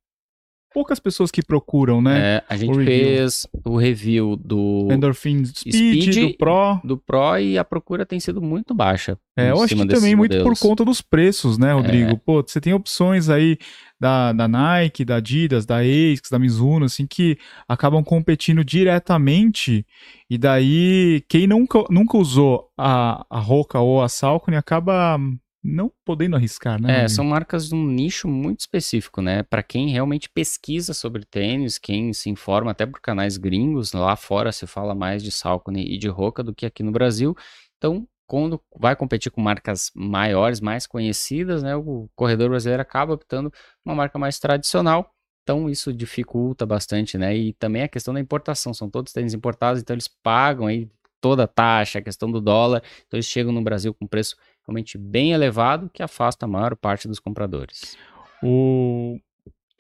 poucas 0.74 1.00
pessoas 1.00 1.30
que 1.30 1.44
procuram, 1.44 2.02
né? 2.02 2.20
É, 2.20 2.44
a 2.50 2.58
gente 2.58 2.72
o 2.72 2.84
fez 2.84 3.48
o 3.64 3.78
review 3.78 4.36
do, 4.36 4.88
Endorphin 4.92 5.46
Speed, 5.46 5.74
Speed 5.74 6.32
do 6.32 6.38
Pro. 6.38 6.80
do 6.84 6.98
Pro 6.98 7.38
e 7.38 7.58
a 7.58 7.64
procura 7.64 8.06
tem 8.06 8.20
sido 8.20 8.42
muito 8.42 8.74
baixa. 8.74 9.18
É, 9.38 9.52
eu 9.52 9.62
acho 9.62 9.76
que 9.76 9.88
também 9.88 10.16
muito 10.16 10.32
por 10.32 10.40
modelos. 10.40 10.60
conta 10.60 10.86
dos 10.86 11.02
preços, 11.02 11.58
né, 11.58 11.74
Rodrigo? 11.74 12.12
É. 12.12 12.16
Pô, 12.16 12.42
você 12.42 12.60
tem 12.60 12.74
opções 12.74 13.30
aí 13.30 13.58
da, 14.00 14.34
da 14.34 14.48
Nike, 14.48 15.06
da 15.06 15.16
Adidas, 15.16 15.66
da 15.66 15.78
ASICS, 15.78 16.30
da 16.30 16.40
Mizuno, 16.40 16.86
assim, 16.86 17.08
que 17.08 17.38
acabam 17.68 18.04
competindo 18.04 18.64
diretamente 18.64 19.86
e 20.30 20.38
daí 20.38 21.24
quem 21.30 21.48
nunca, 21.48 21.84
nunca 21.90 22.18
usou 22.18 22.70
a, 22.78 23.26
a 23.30 23.40
Roca 23.40 23.80
ou 23.80 24.02
a 24.02 24.10
Salcone 24.10 24.58
acaba 24.58 25.20
não 25.64 25.92
podendo 26.04 26.36
arriscar, 26.36 26.82
né? 26.82 27.04
É, 27.04 27.08
são 27.08 27.24
marcas 27.24 27.70
de 27.70 27.76
um 27.76 27.86
nicho 27.86 28.28
muito 28.28 28.60
específico, 28.60 29.22
né? 29.22 29.44
Para 29.44 29.64
quem 29.64 29.90
realmente 29.90 30.30
pesquisa 30.30 30.94
sobre 30.94 31.24
tênis, 31.24 31.78
quem 31.78 32.12
se 32.12 32.30
informa 32.30 32.72
até 32.72 32.86
por 32.86 33.00
canais 33.00 33.38
gringos, 33.38 33.94
lá 33.94 34.16
fora 34.18 34.52
se 34.52 34.68
fala 34.68 34.94
mais 34.94 35.24
de 35.24 35.32
Saucony 35.32 35.86
e 35.86 35.98
de 35.98 36.10
Roca 36.10 36.44
do 36.44 36.54
que 36.54 36.66
aqui 36.66 36.84
no 36.84 36.92
Brasil. 36.92 37.34
Então, 37.78 38.06
quando 38.28 38.62
vai 38.78 38.96
competir 38.96 39.32
com 39.32 39.42
marcas 39.42 39.90
maiores, 39.96 40.60
mais 40.60 40.86
conhecidas, 40.86 41.64
né? 41.64 41.76
O 41.76 42.10
corredor 42.14 42.50
brasileiro 42.50 42.82
acaba 42.82 43.14
optando 43.14 43.52
uma 43.86 43.96
marca 43.96 44.20
mais 44.20 44.40
tradicional. 44.40 45.10
Então, 45.44 45.70
isso 45.70 45.94
dificulta 45.94 46.66
bastante, 46.66 47.18
né? 47.18 47.36
E 47.36 47.54
também 47.54 47.84
a 47.84 47.88
questão 47.88 48.14
da 48.14 48.20
importação, 48.20 48.74
são 48.74 48.90
todos 48.90 49.14
tênis 49.14 49.34
importados, 49.34 49.82
então 49.82 49.94
eles 49.94 50.08
pagam 50.08 50.68
aí 50.68 50.90
toda 51.24 51.46
a 51.46 51.48
taxa, 51.48 52.00
a 52.00 52.02
questão 52.02 52.30
do 52.30 52.42
dólar, 52.42 52.84
então 53.08 53.18
eles 53.18 53.26
chegam 53.26 53.54
no 53.54 53.62
Brasil 53.62 53.94
com 53.94 54.06
preço 54.06 54.36
realmente 54.68 54.98
bem 54.98 55.32
elevado 55.34 55.90
que 55.94 56.02
afasta 56.04 56.46
a 56.46 56.50
maior 56.50 56.76
parte 56.76 57.08
dos 57.08 57.20
compradores. 57.20 57.98
O 58.42 59.20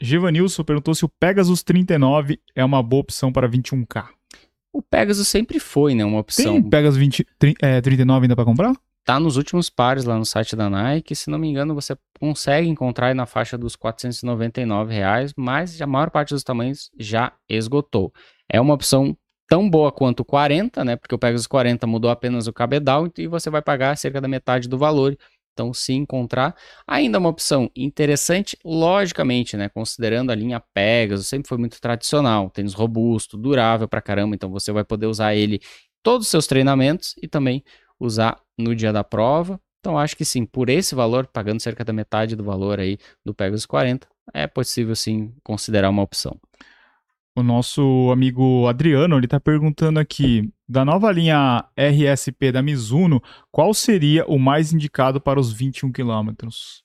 Givanilson 0.01 0.63
perguntou 0.63 0.93
se 0.95 1.05
o 1.05 1.09
Pegasus 1.19 1.63
39 1.63 2.39
é 2.55 2.63
uma 2.63 2.81
boa 2.81 3.01
opção 3.01 3.31
para 3.31 3.47
21K. 3.49 4.07
O 4.71 4.81
Pegasus 4.81 5.27
sempre 5.27 5.59
foi, 5.59 5.93
né, 5.93 6.03
uma 6.03 6.19
opção. 6.19 6.61
Tem 6.61 6.69
Pegasus 6.69 6.97
20, 6.97 7.25
tri- 7.37 7.55
é, 7.61 7.79
39 7.79 8.25
ainda 8.25 8.35
para 8.35 8.45
comprar? 8.45 8.73
Tá 9.05 9.19
nos 9.19 9.35
últimos 9.35 9.69
pares 9.69 10.05
lá 10.05 10.17
no 10.17 10.25
site 10.25 10.55
da 10.55 10.69
Nike, 10.69 11.13
se 11.13 11.29
não 11.29 11.37
me 11.37 11.47
engano, 11.49 11.75
você 11.75 11.95
consegue 12.19 12.69
encontrar 12.69 13.07
aí 13.07 13.13
na 13.13 13.25
faixa 13.25 13.57
dos 13.57 13.75
499 13.75 14.93
reais, 14.93 15.33
mas 15.37 15.81
a 15.81 15.85
maior 15.85 16.09
parte 16.09 16.33
dos 16.33 16.41
tamanhos 16.43 16.89
já 16.97 17.33
esgotou. 17.49 18.13
É 18.49 18.61
uma 18.61 18.73
opção 18.73 19.15
tão 19.53 19.69
boa 19.69 19.91
quanto 19.91 20.21
o 20.21 20.25
40, 20.25 20.83
né? 20.83 20.95
Porque 20.95 21.13
o 21.13 21.17
Pegasus 21.19 21.45
40 21.45 21.85
mudou 21.85 22.09
apenas 22.09 22.47
o 22.47 22.53
cabedal 22.53 23.07
e 23.15 23.27
você 23.27 23.51
vai 23.51 23.61
pagar 23.61 23.95
cerca 23.95 24.19
da 24.19 24.27
metade 24.27 24.67
do 24.67 24.79
valor. 24.79 25.15
Então, 25.53 25.71
se 25.71 25.93
encontrar, 25.93 26.55
ainda 26.87 27.17
é 27.17 27.19
uma 27.19 27.29
opção 27.29 27.69
interessante, 27.75 28.57
logicamente, 28.65 29.55
né? 29.55 29.69
Considerando 29.69 30.31
a 30.31 30.35
linha 30.35 30.59
Pegasus, 30.73 31.27
sempre 31.27 31.47
foi 31.47 31.59
muito 31.59 31.79
tradicional, 31.79 32.49
tênis 32.49 32.73
robusto, 32.73 33.37
durável 33.37 33.87
pra 33.87 34.01
caramba, 34.01 34.33
então 34.33 34.49
você 34.49 34.71
vai 34.71 34.83
poder 34.83 35.05
usar 35.05 35.35
ele 35.35 35.57
em 35.57 35.59
todos 36.01 36.25
os 36.25 36.31
seus 36.31 36.47
treinamentos 36.47 37.13
e 37.21 37.27
também 37.27 37.63
usar 37.99 38.41
no 38.57 38.75
dia 38.75 38.91
da 38.91 39.03
prova. 39.03 39.61
Então, 39.81 39.99
acho 39.99 40.17
que 40.17 40.25
sim, 40.25 40.47
por 40.47 40.67
esse 40.67 40.95
valor, 40.95 41.27
pagando 41.27 41.61
cerca 41.61 41.85
da 41.85 41.93
metade 41.93 42.35
do 42.35 42.43
valor 42.43 42.79
aí 42.79 42.97
do 43.23 43.35
Pegasus 43.35 43.67
40, 43.67 44.07
é 44.33 44.47
possível 44.47 44.95
sim 44.95 45.31
considerar 45.43 45.91
uma 45.91 46.01
opção. 46.01 46.39
O 47.35 47.41
nosso 47.41 48.11
amigo 48.11 48.67
Adriano, 48.67 49.17
ele 49.17 49.27
tá 49.27 49.39
perguntando 49.39 49.99
aqui, 49.99 50.51
da 50.69 50.85
nova 50.85 51.11
linha 51.11 51.65
RSP 51.75 52.51
da 52.51 52.61
Mizuno, 52.61 53.19
qual 53.51 53.73
seria 53.73 54.23
o 54.27 54.37
mais 54.37 54.71
indicado 54.71 55.19
para 55.19 55.39
os 55.39 55.51
21 55.51 55.91
quilômetros? 55.91 56.83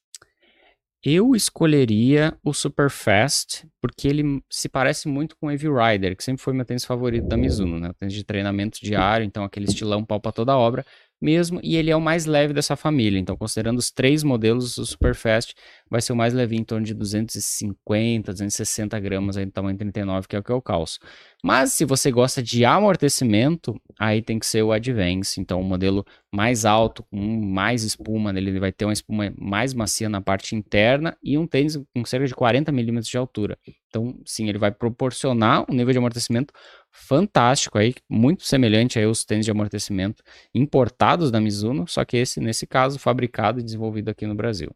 Eu 1.04 1.36
escolheria 1.36 2.34
o 2.42 2.54
Super 2.54 2.88
Fast, 2.88 3.68
porque 3.80 4.08
ele 4.08 4.42
se 4.50 4.70
parece 4.70 5.06
muito 5.06 5.36
com 5.36 5.46
o 5.46 5.50
Heavy 5.50 5.68
Rider, 5.68 6.16
que 6.16 6.24
sempre 6.24 6.42
foi 6.42 6.54
meu 6.54 6.64
tênis 6.64 6.84
favorito 6.84 7.28
da 7.28 7.36
Mizuno, 7.36 7.78
né? 7.78 7.92
Tênis 7.98 8.14
de 8.14 8.24
treinamento 8.24 8.80
diário, 8.82 9.24
então 9.24 9.44
aquele 9.44 9.66
estilão 9.66 10.02
pau 10.02 10.18
pra 10.18 10.32
toda 10.32 10.56
obra 10.56 10.84
mesmo, 11.20 11.60
e 11.62 11.76
ele 11.76 11.90
é 11.90 11.96
o 11.96 12.00
mais 12.00 12.26
leve 12.26 12.52
dessa 12.52 12.76
família. 12.76 13.18
Então, 13.18 13.36
considerando 13.36 13.78
os 13.78 13.90
três 13.90 14.22
modelos, 14.22 14.78
o 14.78 14.86
Super 14.86 15.14
Fast 15.14 15.54
vai 15.90 16.00
ser 16.00 16.12
o 16.12 16.16
mais 16.16 16.32
leve 16.32 16.56
em 16.56 16.64
torno 16.64 16.86
de 16.86 16.94
250, 16.94 18.32
260 18.32 19.00
gramas 19.00 19.36
aí 19.36 19.44
no 19.44 19.52
tamanho 19.52 19.76
39, 19.76 20.28
que 20.28 20.36
é 20.36 20.38
o 20.38 20.42
que 20.42 20.52
eu 20.52 20.62
calço. 20.62 20.98
Mas 21.42 21.72
se 21.72 21.84
você 21.84 22.10
gosta 22.10 22.42
de 22.42 22.64
amortecimento, 22.64 23.74
aí 23.98 24.22
tem 24.22 24.38
que 24.38 24.46
ser 24.46 24.62
o 24.62 24.72
Advance, 24.72 25.40
então 25.40 25.60
um 25.60 25.64
modelo 25.64 26.06
mais 26.32 26.64
alto, 26.64 27.02
com 27.04 27.16
mais 27.16 27.82
espuma 27.82 28.30
ele 28.30 28.60
vai 28.60 28.70
ter 28.70 28.84
uma 28.84 28.92
espuma 28.92 29.32
mais 29.36 29.74
macia 29.74 30.08
na 30.08 30.20
parte 30.20 30.54
interna 30.54 31.16
e 31.22 31.36
um 31.36 31.46
tênis 31.46 31.76
com 31.94 32.04
cerca 32.04 32.26
de 32.26 32.34
40 32.34 32.70
milímetros 32.70 33.08
de 33.08 33.18
altura. 33.18 33.58
Então, 33.88 34.20
sim, 34.24 34.48
ele 34.48 34.58
vai 34.58 34.70
proporcionar 34.70 35.64
um 35.68 35.74
nível 35.74 35.92
de 35.92 35.98
amortecimento 35.98 36.52
fantástico 36.92 37.78
aí, 37.78 37.94
muito 38.08 38.44
semelhante 38.44 38.98
aí 38.98 39.04
aos 39.04 39.24
tênis 39.24 39.44
de 39.44 39.50
amortecimento 39.50 40.22
importados 40.54 41.30
da 41.30 41.40
Mizuno, 41.40 41.86
só 41.88 42.04
que 42.04 42.16
esse, 42.18 42.40
nesse 42.40 42.66
caso, 42.66 42.98
fabricado 42.98 43.60
e 43.60 43.62
desenvolvido 43.62 44.10
aqui 44.10 44.26
no 44.26 44.34
Brasil. 44.34 44.70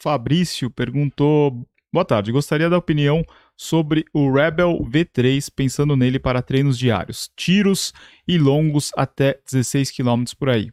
Fabrício 0.00 0.70
perguntou, 0.70 1.66
boa 1.92 2.04
tarde, 2.04 2.32
gostaria 2.32 2.70
da 2.70 2.78
opinião 2.78 3.24
sobre 3.56 4.04
o 4.12 4.32
Rebel 4.32 4.78
V3, 4.80 5.50
pensando 5.54 5.96
nele 5.96 6.18
para 6.18 6.42
treinos 6.42 6.78
diários, 6.78 7.30
tiros 7.36 7.92
e 8.26 8.38
longos 8.38 8.90
até 8.96 9.40
16 9.50 9.90
km 9.90 10.24
por 10.38 10.48
aí. 10.48 10.70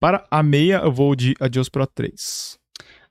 Para 0.00 0.24
a 0.30 0.42
meia, 0.42 0.80
eu 0.84 0.92
vou 0.92 1.14
de 1.16 1.34
Adios 1.40 1.68
Pro 1.68 1.86
3. 1.86 2.56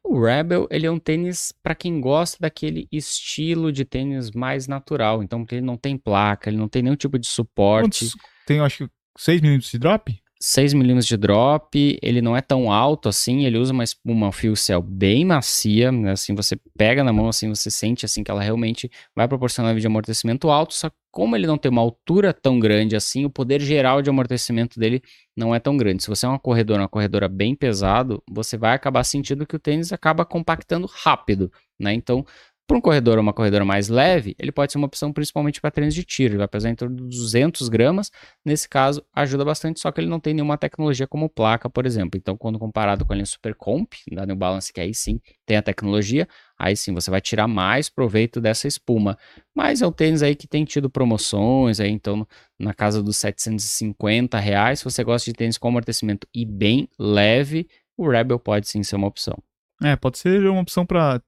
O 0.03 0.23
Rebel, 0.23 0.67
ele 0.71 0.87
é 0.87 0.91
um 0.91 0.99
tênis 0.99 1.51
para 1.61 1.75
quem 1.75 1.99
gosta 1.99 2.37
daquele 2.39 2.87
estilo 2.89 3.73
de 3.73 3.83
tênis 3.83 4.31
mais 4.31 4.65
natural. 4.67 5.21
Então, 5.21 5.45
ele 5.51 5.59
não 5.59 5.75
tem 5.75 5.97
placa, 5.97 6.49
ele 6.49 6.57
não 6.57 6.69
tem 6.69 6.81
nenhum 6.81 6.95
tipo 6.95 7.19
de 7.19 7.27
suporte. 7.27 8.05
Quantos? 8.05 8.15
Tem, 8.45 8.61
acho 8.61 8.87
que 8.87 8.93
6 9.17 9.41
minutos 9.41 9.69
de 9.69 9.77
drop? 9.77 10.17
6 10.39 10.73
milímetros 10.73 11.07
de 11.07 11.17
drop, 11.17 11.97
ele 12.01 12.21
não 12.21 12.35
é 12.35 12.41
tão 12.41 12.71
alto 12.71 13.09
assim, 13.09 13.45
ele 13.45 13.57
usa 13.57 13.73
uma 13.73 13.83
espuma 13.83 14.31
fio 14.31 14.55
cell 14.55 14.81
bem 14.81 15.25
macia, 15.25 15.91
né? 15.91 16.11
assim 16.11 16.35
você 16.35 16.55
pega 16.77 17.03
na 17.03 17.11
mão 17.11 17.27
assim, 17.27 17.49
você 17.49 17.71
sente 17.71 18.05
assim 18.05 18.23
que 18.23 18.29
ela 18.29 18.41
realmente 18.41 18.89
vai 19.15 19.27
proporcionar 19.27 19.71
um 19.71 19.73
nível 19.73 19.81
de 19.81 19.87
amortecimento 19.87 20.49
alto, 20.49 20.73
só 20.73 20.89
que 20.89 20.95
como 21.11 21.35
ele 21.35 21.47
não 21.47 21.57
tem 21.57 21.71
uma 21.71 21.81
altura 21.81 22.31
tão 22.31 22.59
grande 22.59 22.95
assim, 22.95 23.25
o 23.25 23.29
poder 23.29 23.59
geral 23.59 24.03
de 24.03 24.09
amortecimento 24.09 24.79
dele 24.79 25.01
não 25.35 25.53
é 25.55 25.59
tão 25.59 25.75
grande. 25.75 26.03
Se 26.03 26.09
você 26.09 26.27
é 26.27 26.29
uma 26.29 26.37
corredora, 26.37 26.83
uma 26.83 26.87
corredora 26.87 27.27
bem 27.27 27.55
pesado, 27.55 28.21
você 28.29 28.55
vai 28.55 28.75
acabar 28.75 29.03
sentindo 29.03 29.45
que 29.45 29.55
o 29.55 29.59
tênis 29.59 29.91
acaba 29.91 30.23
compactando 30.23 30.87
rápido, 30.87 31.51
né? 31.79 31.91
Então, 31.91 32.23
Para 32.67 32.75
um 32.75 32.81
corredor 32.81 33.15
ou 33.15 33.21
uma 33.21 33.31
corredora 33.31 33.63
mais 33.63 33.87
leve, 33.87 34.35
ele 34.37 34.51
pode 34.51 34.73
ser 34.73 34.77
uma 34.77 34.87
opção 34.87 35.13
principalmente 35.13 35.61
para 35.61 35.71
treinos 35.71 35.95
de 35.95 36.03
tiro. 36.03 36.33
Ele 36.33 36.39
vai 36.39 36.49
pesar 36.49 36.69
em 36.69 36.75
torno 36.75 36.97
de 36.97 37.17
200 37.17 37.69
gramas. 37.69 38.11
Nesse 38.43 38.67
caso, 38.67 39.01
ajuda 39.15 39.45
bastante, 39.45 39.79
só 39.79 39.89
que 39.89 40.01
ele 40.01 40.09
não 40.09 40.19
tem 40.19 40.33
nenhuma 40.33 40.57
tecnologia 40.57 41.07
como 41.07 41.29
placa, 41.29 41.69
por 41.69 41.85
exemplo. 41.85 42.17
Então, 42.17 42.35
quando 42.35 42.59
comparado 42.59 43.05
com 43.05 43.13
a 43.13 43.15
linha 43.15 43.25
Super 43.25 43.55
Comp 43.55 43.93
da 44.11 44.25
New 44.25 44.35
Balance, 44.35 44.73
que 44.73 44.81
aí 44.81 44.93
sim 44.93 45.21
tem 45.45 45.55
a 45.55 45.61
tecnologia, 45.61 46.27
aí 46.59 46.75
sim 46.75 46.93
você 46.93 47.09
vai 47.09 47.21
tirar 47.21 47.47
mais 47.47 47.89
proveito 47.89 48.41
dessa 48.41 48.67
espuma. 48.67 49.17
Mas 49.55 49.81
é 49.81 49.87
um 49.87 49.91
tênis 49.91 50.21
aí 50.21 50.35
que 50.35 50.45
tem 50.45 50.65
tido 50.65 50.89
promoções, 50.89 51.79
aí 51.79 51.89
então 51.89 52.27
na 52.59 52.73
casa 52.73 53.01
dos 53.01 53.15
750 53.15 54.37
reais. 54.39 54.79
Se 54.79 54.83
você 54.83 55.05
gosta 55.05 55.31
de 55.31 55.37
tênis 55.37 55.57
com 55.57 55.69
amortecimento 55.69 56.27
e 56.35 56.45
bem 56.45 56.89
leve, 56.99 57.69
o 57.95 58.09
Rebel 58.09 58.37
pode 58.37 58.67
sim 58.67 58.83
ser 58.83 58.97
uma 58.97 59.07
opção. 59.07 59.41
É, 59.81 59.95
pode 59.95 60.17
ser 60.17 60.45
uma 60.49 60.61
opção 60.61 60.85
para 60.85 61.21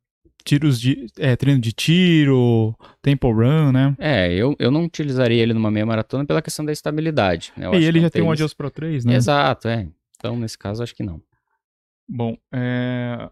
tiros 0.44 0.80
de 0.80 1.08
é, 1.18 1.36
treino 1.36 1.60
de 1.60 1.72
tiro, 1.72 2.76
tempo 3.02 3.32
run, 3.32 3.72
né? 3.72 3.96
É, 4.00 4.34
eu, 4.34 4.56
eu 4.60 4.72
não 4.72 4.86
utilizaria 4.86 5.42
ele 5.42 5.54
numa 5.54 5.72
meia 5.72 5.86
maratona 5.86 6.26
pela 6.26 6.42
questão 6.42 6.66
da 6.66 6.72
estabilidade. 6.72 7.52
Né? 7.56 7.70
e 7.78 7.84
ele 7.84 8.02
já 8.02 8.10
tem 8.10 8.22
um 8.22 8.32
Adios 8.32 8.54
Pro 8.54 8.70
3, 8.70 9.06
né? 9.06 9.16
Exato, 9.16 9.68
é. 9.68 9.88
Então, 10.18 10.38
nesse 10.38 10.58
caso, 10.58 10.84
acho 10.84 10.96
que 10.96 11.04
não. 11.04 11.22
Bom, 12.08 12.36
é... 12.54 13.30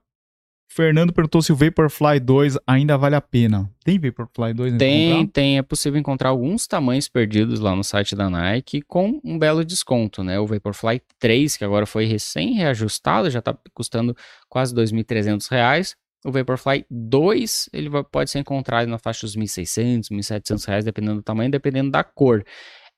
Fernando 0.69 1.11
perguntou 1.11 1.41
se 1.41 1.51
o 1.51 1.55
Vaporfly 1.55 2.19
2 2.19 2.57
ainda 2.67 2.97
vale 2.97 3.15
a 3.15 3.21
pena. 3.21 3.67
Tem 3.83 3.97
Vaporfly 3.97 4.53
2? 4.53 4.77
Tem, 4.77 5.25
tem. 5.25 5.57
É 5.57 5.61
possível 5.63 5.99
encontrar 5.99 6.29
alguns 6.29 6.67
tamanhos 6.67 7.07
perdidos 7.07 7.59
lá 7.59 7.75
no 7.75 7.83
site 7.83 8.15
da 8.15 8.29
Nike 8.29 8.81
com 8.81 9.19
um 9.23 9.39
belo 9.39 9.65
desconto, 9.65 10.23
né? 10.23 10.39
O 10.39 10.45
Vaporfly 10.45 11.01
3, 11.17 11.57
que 11.57 11.65
agora 11.65 11.85
foi 11.85 12.05
recém 12.05 12.53
reajustado, 12.53 13.29
já 13.31 13.39
está 13.39 13.57
custando 13.73 14.15
quase 14.47 14.75
R$ 14.75 14.83
2.300. 14.83 15.95
O 16.27 16.31
Vaporfly 16.31 16.85
2, 16.91 17.69
ele 17.71 17.89
pode 18.11 18.29
ser 18.29 18.39
encontrado 18.39 18.85
na 18.89 18.97
faixa 18.97 19.25
dos 19.25 19.37
1.600, 19.37 20.09
1.700 20.11 20.67
reais, 20.67 20.83
dependendo 20.83 21.15
do 21.15 21.23
tamanho, 21.23 21.49
dependendo 21.49 21.89
da 21.89 22.03
cor. 22.03 22.43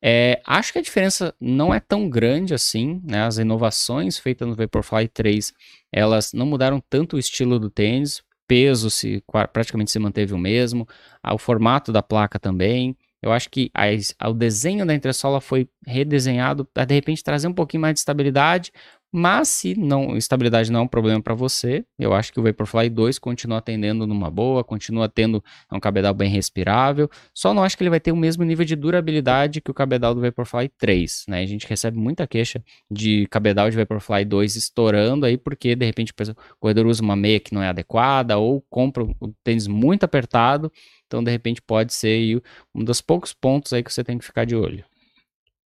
É, 0.02 0.42
acho 0.48 0.74
que 0.74 0.80
a 0.80 0.82
diferença 0.82 1.36
não 1.40 1.72
é 1.72 1.80
tão 1.80 2.10
grande 2.10 2.56
assim, 2.56 3.00
né? 3.04 3.22
As 3.22 3.38
inovações 3.38 4.18
feitas 4.18 4.48
no 4.48 4.56
Vaporfly 4.56 5.08
3, 5.10 5.54
elas 5.92 6.34
não 6.34 6.48
mudaram 6.48 6.82
tanto 6.90 7.18
o 7.18 7.20
estilo 7.20 7.60
do 7.60 7.70
tênis, 7.70 8.24
peso 8.48 8.90
se 8.90 9.24
praticamente 9.54 9.92
se 9.92 10.00
manteve 10.00 10.34
o 10.34 10.38
mesmo, 10.40 10.88
o 11.24 11.38
formato 11.38 11.92
da 11.92 12.02
placa 12.02 12.40
também. 12.40 12.98
Eu 13.22 13.32
acho 13.32 13.50
que 13.50 13.70
a, 13.76 14.30
o 14.30 14.34
desenho 14.34 14.88
da 14.88 14.96
entressola 14.96 15.40
foi 15.40 15.70
redesenhado 15.86 16.66
para 16.66 16.86
de 16.86 16.96
repente 16.96 17.24
trazer 17.24 17.48
um 17.48 17.54
pouquinho 17.54 17.82
mais 17.82 17.94
de 17.94 18.00
estabilidade, 18.00 18.72
mas 19.12 19.50
se 19.50 19.76
não, 19.76 20.16
estabilidade 20.16 20.72
não 20.72 20.82
é 20.82 20.84
um 20.84 20.88
problema 20.88 21.22
para 21.22 21.34
você, 21.34 21.84
eu 21.98 22.14
acho 22.14 22.32
que 22.32 22.40
o 22.40 22.44
Vaporfly 22.44 22.90
2 22.90 23.18
continua 23.18 23.58
atendendo 23.58 24.06
numa 24.06 24.30
boa, 24.30 24.64
continua 24.64 25.10
tendo 25.10 25.44
é 25.72 25.76
um 25.76 25.80
cabedal 25.80 26.14
bem 26.14 26.30
respirável. 26.30 27.10
Só 27.34 27.54
não 27.54 27.64
acho 27.64 27.76
que 27.76 27.84
ele 27.84 27.90
vai 27.90 28.00
ter 28.00 28.12
o 28.12 28.16
mesmo 28.16 28.44
nível 28.44 28.66
de 28.66 28.76
durabilidade 28.76 29.62
que 29.62 29.72
o 29.72 29.74
cabedal 29.74 30.14
do 30.14 30.22
Vaporfly 30.22 30.70
3, 30.78 31.26
né? 31.28 31.42
A 31.42 31.46
gente 31.46 31.68
recebe 31.68 31.98
muita 31.98 32.28
queixa 32.28 32.64
de 32.90 33.26
cabedal 33.28 33.70
de 33.70 33.78
Vaporfly 33.78 34.26
2 34.26 34.56
estourando 34.56 35.26
aí 35.26 35.38
porque 35.38 35.76
de 35.76 35.86
repente 35.86 36.12
o 36.12 36.36
corredor 36.60 36.86
usa 36.86 37.02
uma 37.02 37.16
meia 37.16 37.40
que 37.40 37.54
não 37.54 37.64
é 37.64 37.70
adequada 37.70 38.38
ou 38.38 38.62
compra 38.70 39.04
o 39.04 39.34
tênis 39.44 39.68
muito 39.68 40.04
apertado, 40.04 40.72
então 41.08 41.24
de 41.24 41.32
repente 41.32 41.62
pode 41.62 41.94
ser 41.94 42.42
um 42.76 42.84
dos 42.84 43.02
poucos 43.02 43.34
pontos 43.34 43.74
aí 43.74 43.84
que 43.84 43.92
você 43.92 44.04
tem 44.04 44.18
que 44.18 44.26
ficar 44.26 44.46
de 44.46 44.56
olho. 44.56 44.84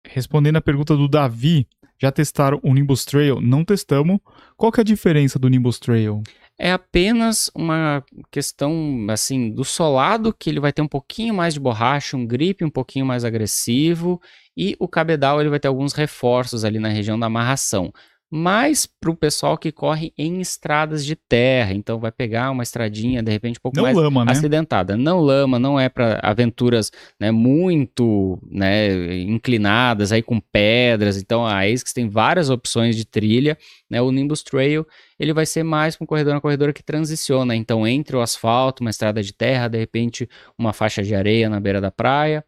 Respondendo 0.06 0.58
a 0.58 0.62
pergunta 0.62 0.96
do 0.96 1.08
Davi, 1.08 1.68
já 2.02 2.12
testaram 2.12 2.60
o 2.64 2.74
Nimbus 2.74 3.04
Trail? 3.04 3.42
Não 3.42 3.66
testamos. 3.66 4.20
Qual 4.56 4.72
que 4.72 4.80
é 4.80 4.82
a 4.82 4.86
diferença 4.86 5.38
do 5.38 5.50
Nimbus 5.50 5.80
Trail? 5.80 6.24
É 6.58 6.72
apenas 6.72 7.50
uma 7.56 8.04
questão 8.30 9.06
assim 9.10 9.50
do 9.50 9.64
solado 9.64 10.34
que 10.34 10.50
ele 10.50 10.60
vai 10.60 10.74
ter 10.74 10.82
um 10.82 10.88
pouquinho 10.88 11.34
mais 11.34 11.54
de 11.54 11.60
borracha, 11.60 12.18
um 12.18 12.26
grip 12.26 12.64
um 12.66 12.70
pouquinho 12.70 13.06
mais 13.06 13.24
agressivo 13.24 14.22
e 14.58 14.76
o 14.78 14.88
cabedal 14.88 15.40
ele 15.40 15.50
vai 15.50 15.60
ter 15.60 15.70
alguns 15.70 15.94
reforços 15.94 16.66
ali 16.66 16.78
na 16.78 16.90
região 16.90 17.18
da 17.18 17.28
amarração 17.28 17.94
mais 18.32 18.86
para 18.86 19.10
o 19.10 19.16
pessoal 19.16 19.58
que 19.58 19.72
corre 19.72 20.14
em 20.18 20.40
estradas 20.40 21.04
de 21.04 21.16
terra. 21.16 21.74
Então 21.74 22.00
vai 22.00 22.12
pegar 22.12 22.52
uma 22.52 22.62
estradinha, 22.62 23.24
de 23.24 23.32
repente, 23.32 23.58
um 23.58 23.62
pouco 23.62 23.78
não 23.78 23.84
mais 23.84 23.96
lama, 23.96 24.24
né? 24.24 24.32
acidentada. 24.32 24.96
Não 24.96 25.20
lama, 25.20 25.58
não 25.58 25.80
é 25.80 25.90
para 25.90 26.20
aventuras 26.22 26.92
né, 27.20 27.32
muito 27.32 28.40
né, 28.50 29.18
inclinadas, 29.22 30.12
aí 30.12 30.22
com 30.22 30.40
pedras. 30.40 31.18
Então 31.18 31.46
a 31.46 31.64
ASICS 31.66 31.92
tem 31.92 32.08
várias 32.08 32.50
opções 32.52 32.96
de 32.96 33.06
trilha. 33.06 33.58
Né? 33.90 34.00
O 34.02 34.12
Nimbus 34.12 34.44
Trail 34.44 34.86
ele 35.20 35.34
vai 35.34 35.46
ser 35.46 35.64
mais 35.64 35.96
para 35.96 36.04
um 36.04 36.08
corredor, 36.08 36.36
uma 36.36 36.42
corredora 36.42 36.72
que 36.72 36.84
transiciona. 36.84 37.56
Então 37.56 37.88
entre 37.88 38.16
o 38.16 38.22
asfalto, 38.22 38.84
uma 38.84 38.92
estrada 38.92 39.24
de 39.24 39.34
terra, 39.34 39.68
de 39.68 39.80
repente 39.80 40.30
uma 40.58 40.72
faixa 40.72 41.02
de 41.02 41.16
areia 41.16 41.50
na 41.50 41.60
beira 41.60 41.82
da 41.82 41.90
praia. 41.90 42.46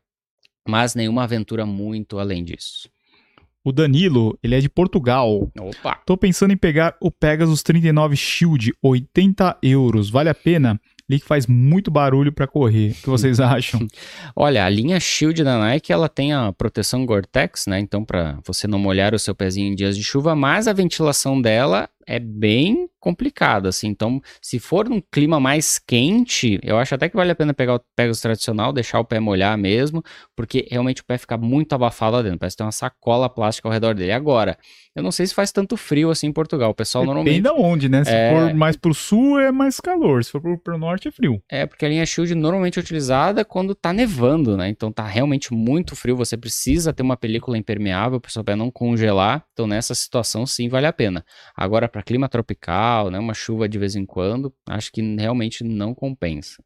Mas 0.67 0.93
nenhuma 0.93 1.23
aventura 1.23 1.65
muito 1.65 2.19
além 2.19 2.43
disso. 2.43 2.87
O 3.63 3.71
Danilo, 3.71 4.37
ele 4.41 4.55
é 4.55 4.59
de 4.59 4.67
Portugal. 4.67 5.51
Opa! 5.59 5.99
Tô 6.03 6.17
pensando 6.17 6.51
em 6.51 6.57
pegar 6.57 6.95
o 6.99 7.11
Pegasus 7.11 7.61
39 7.61 8.15
Shield, 8.15 8.73
80 8.81 9.57
euros. 9.61 10.09
Vale 10.09 10.29
a 10.29 10.33
pena? 10.33 10.81
Ele 11.07 11.19
que 11.19 11.27
faz 11.27 11.45
muito 11.45 11.91
barulho 11.91 12.31
para 12.31 12.47
correr. 12.47 12.91
O 12.91 13.03
que 13.03 13.09
vocês 13.09 13.37
acham? 13.39 13.85
Olha, 14.35 14.65
a 14.65 14.69
linha 14.69 14.99
Shield 14.99 15.43
da 15.43 15.59
Nike, 15.59 15.93
ela 15.93 16.09
tem 16.09 16.33
a 16.33 16.51
proteção 16.51 17.05
Gore-Tex, 17.05 17.67
né? 17.67 17.79
Então, 17.79 18.03
para 18.03 18.39
você 18.43 18.65
não 18.65 18.79
molhar 18.79 19.13
o 19.13 19.19
seu 19.19 19.35
pezinho 19.35 19.71
em 19.71 19.75
dias 19.75 19.95
de 19.95 20.03
chuva, 20.03 20.35
mas 20.35 20.67
a 20.67 20.73
ventilação 20.73 21.39
dela 21.39 21.87
é 22.07 22.19
bem 22.19 22.89
complicado, 22.99 23.67
assim. 23.67 23.87
Então, 23.87 24.21
se 24.41 24.59
for 24.59 24.87
um 24.89 25.01
clima 25.11 25.39
mais 25.39 25.79
quente, 25.79 26.59
eu 26.63 26.77
acho 26.77 26.93
até 26.93 27.09
que 27.09 27.15
vale 27.15 27.31
a 27.31 27.35
pena 27.35 27.53
pegar 27.53 27.75
o 27.75 27.81
Pegasus 27.95 28.21
tradicional, 28.21 28.71
deixar 28.71 28.99
o 28.99 29.05
pé 29.05 29.19
molhar 29.19 29.57
mesmo, 29.57 30.03
porque 30.35 30.67
realmente 30.69 31.01
o 31.01 31.05
pé 31.05 31.17
fica 31.17 31.35
muito 31.37 31.73
abafado 31.73 32.15
lá 32.15 32.21
dentro. 32.21 32.39
Parece 32.39 32.57
ter 32.57 32.63
uma 32.63 32.71
sacola 32.71 33.27
plástica 33.27 33.67
ao 33.67 33.71
redor 33.71 33.95
dele. 33.95 34.11
Agora, 34.11 34.57
eu 34.95 35.01
não 35.01 35.11
sei 35.11 35.25
se 35.25 35.33
faz 35.33 35.51
tanto 35.51 35.77
frio 35.77 36.11
assim 36.11 36.27
em 36.27 36.33
Portugal. 36.33 36.71
O 36.71 36.75
pessoal 36.75 37.05
Depende 37.05 37.41
normalmente. 37.41 37.73
onde, 37.73 37.89
né? 37.89 38.03
Se 38.03 38.11
é... 38.11 38.31
for 38.31 38.53
mais 38.53 38.75
pro 38.75 38.93
sul 38.93 39.39
é 39.39 39.51
mais 39.51 39.79
calor, 39.79 40.23
se 40.23 40.31
for 40.31 40.41
pro, 40.41 40.57
pro 40.59 40.77
norte 40.77 41.07
é 41.07 41.11
frio. 41.11 41.41
É, 41.49 41.65
porque 41.65 41.85
a 41.85 41.89
linha 41.89 42.05
Shield 42.05 42.35
normalmente 42.35 42.77
é 42.77 42.81
utilizada 42.81 43.45
quando 43.45 43.73
tá 43.73 43.91
nevando, 43.93 44.57
né? 44.57 44.69
Então 44.69 44.91
tá 44.91 45.05
realmente 45.05 45.53
muito 45.53 45.95
frio, 45.95 46.15
você 46.15 46.37
precisa 46.37 46.93
ter 46.93 47.03
uma 47.03 47.17
película 47.17 47.57
impermeável 47.57 48.19
para 48.19 48.29
o 48.29 48.31
seu 48.31 48.43
pé 48.43 48.55
não 48.55 48.69
congelar. 48.69 49.43
Então 49.53 49.65
nessa 49.65 49.95
situação 49.95 50.45
sim 50.45 50.67
vale 50.69 50.85
a 50.85 50.93
pena. 50.93 51.25
Agora 51.55 51.87
para 51.91 52.01
clima 52.01 52.29
tropical, 52.29 53.11
né, 53.11 53.19
uma 53.19 53.33
chuva 53.33 53.67
de 53.67 53.77
vez 53.77 53.95
em 53.95 54.05
quando, 54.05 54.53
acho 54.67 54.91
que 54.91 55.01
realmente 55.15 55.63
não 55.63 55.93
compensa. 55.93 56.63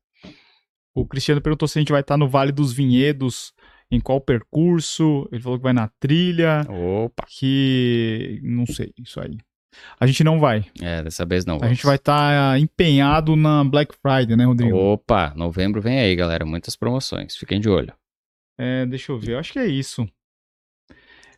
O 0.94 1.06
Cristiano 1.06 1.42
perguntou 1.42 1.68
se 1.68 1.78
a 1.78 1.82
gente 1.82 1.92
vai 1.92 2.00
estar 2.00 2.16
no 2.16 2.30
Vale 2.30 2.54
dos 2.54 2.72
Vinhedos, 2.72 3.54
em 3.92 4.00
qual 4.00 4.22
percurso. 4.22 5.28
Ele 5.32 5.42
falou 5.42 5.58
que 5.58 5.64
vai 5.64 5.74
na 5.74 5.90
trilha. 6.00 6.62
Opa! 6.70 7.26
Que. 7.28 8.40
Não 8.42 8.66
sei, 8.66 8.94
isso 8.98 9.20
aí. 9.20 9.38
A 10.00 10.08
gente 10.08 10.24
não 10.24 10.40
vai. 10.40 10.66
É, 10.82 11.04
dessa 11.04 11.26
vez 11.26 11.46
não. 11.46 11.60
A 11.62 11.68
gente 11.68 11.86
vai 11.86 11.98
estar 11.98 12.54
tá 12.54 12.60
empenhado 12.60 13.36
na 13.36 13.62
Black 13.64 13.94
Friday, 14.02 14.38
né, 14.38 14.46
Rodrigo? 14.46 14.78
Opa, 14.78 15.34
novembro 15.36 15.82
vem 15.82 16.00
aí, 16.00 16.16
galera. 16.16 16.46
Muitas 16.46 16.78
promoções. 16.78 17.36
Fiquem 17.36 17.60
de 17.60 17.70
olho. 17.70 17.94
É, 18.58 18.86
deixa 18.86 19.12
eu 19.12 19.20
ver. 19.20 19.34
Eu 19.34 19.40
acho 19.40 19.52
que 19.52 19.60
é 19.60 19.68
isso. 19.68 20.08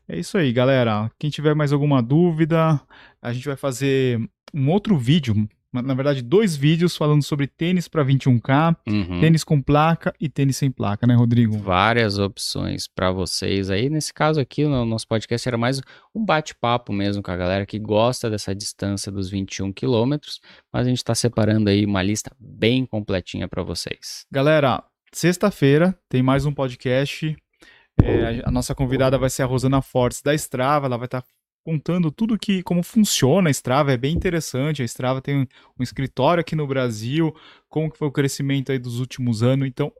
É 0.09 0.17
isso 0.17 0.37
aí, 0.37 0.53
galera. 0.53 1.11
Quem 1.19 1.29
tiver 1.29 1.53
mais 1.53 1.73
alguma 1.73 2.01
dúvida, 2.01 2.79
a 3.21 3.33
gente 3.33 3.45
vai 3.45 3.57
fazer 3.57 4.19
um 4.53 4.69
outro 4.69 4.97
vídeo, 4.97 5.47
na 5.73 5.93
verdade, 5.93 6.21
dois 6.21 6.55
vídeos 6.55 6.95
falando 6.95 7.21
sobre 7.21 7.45
tênis 7.45 7.89
para 7.89 8.05
21K, 8.05 8.77
uhum. 8.87 9.19
tênis 9.19 9.43
com 9.43 9.61
placa 9.61 10.13
e 10.19 10.29
tênis 10.29 10.55
sem 10.55 10.71
placa, 10.71 11.05
né, 11.05 11.13
Rodrigo? 11.13 11.57
Várias 11.57 12.17
opções 12.17 12.87
para 12.87 13.11
vocês 13.11 13.69
aí. 13.69 13.89
Nesse 13.89 14.13
caso 14.13 14.39
aqui, 14.39 14.63
no 14.63 14.85
nosso 14.85 15.05
podcast 15.07 15.47
era 15.47 15.57
mais 15.57 15.81
um 16.15 16.23
bate-papo 16.23 16.93
mesmo 16.93 17.21
com 17.21 17.31
a 17.31 17.37
galera 17.37 17.65
que 17.65 17.77
gosta 17.77 18.29
dessa 18.29 18.55
distância 18.55 19.11
dos 19.11 19.29
21 19.29 19.73
quilômetros, 19.73 20.39
mas 20.71 20.87
a 20.87 20.89
gente 20.89 20.99
está 20.99 21.13
separando 21.13 21.69
aí 21.69 21.85
uma 21.85 22.01
lista 22.01 22.31
bem 22.39 22.85
completinha 22.85 23.47
para 23.47 23.61
vocês. 23.61 24.25
Galera, 24.31 24.81
sexta-feira 25.11 25.93
tem 26.09 26.23
mais 26.23 26.45
um 26.45 26.53
podcast 26.53 27.35
é, 28.03 28.41
a 28.45 28.51
nossa 28.51 28.75
convidada 28.75 29.17
vai 29.17 29.29
ser 29.29 29.43
a 29.43 29.45
Rosana 29.45 29.81
Fortes 29.81 30.21
da 30.21 30.33
Strava, 30.33 30.85
ela 30.85 30.97
vai 30.97 31.05
estar 31.05 31.21
tá 31.21 31.27
contando 31.65 32.09
tudo 32.09 32.39
que 32.39 32.63
como 32.63 32.81
funciona 32.81 33.49
a 33.49 33.51
Strava, 33.51 33.91
é 33.91 33.97
bem 33.97 34.15
interessante. 34.15 34.81
A 34.81 34.85
Strava 34.85 35.21
tem 35.21 35.39
um, 35.39 35.47
um, 35.77 35.83
escritório 35.83 36.39
aqui 36.39 36.55
no 36.55 36.65
Brasil, 36.65 37.35
como 37.67 37.91
que 37.91 37.97
foi 37.97 38.07
o 38.07 38.11
crescimento 38.11 38.71
aí 38.71 38.79
dos 38.79 39.01
últimos 39.01 39.43
anos. 39.43 39.67
Então, 39.67 39.91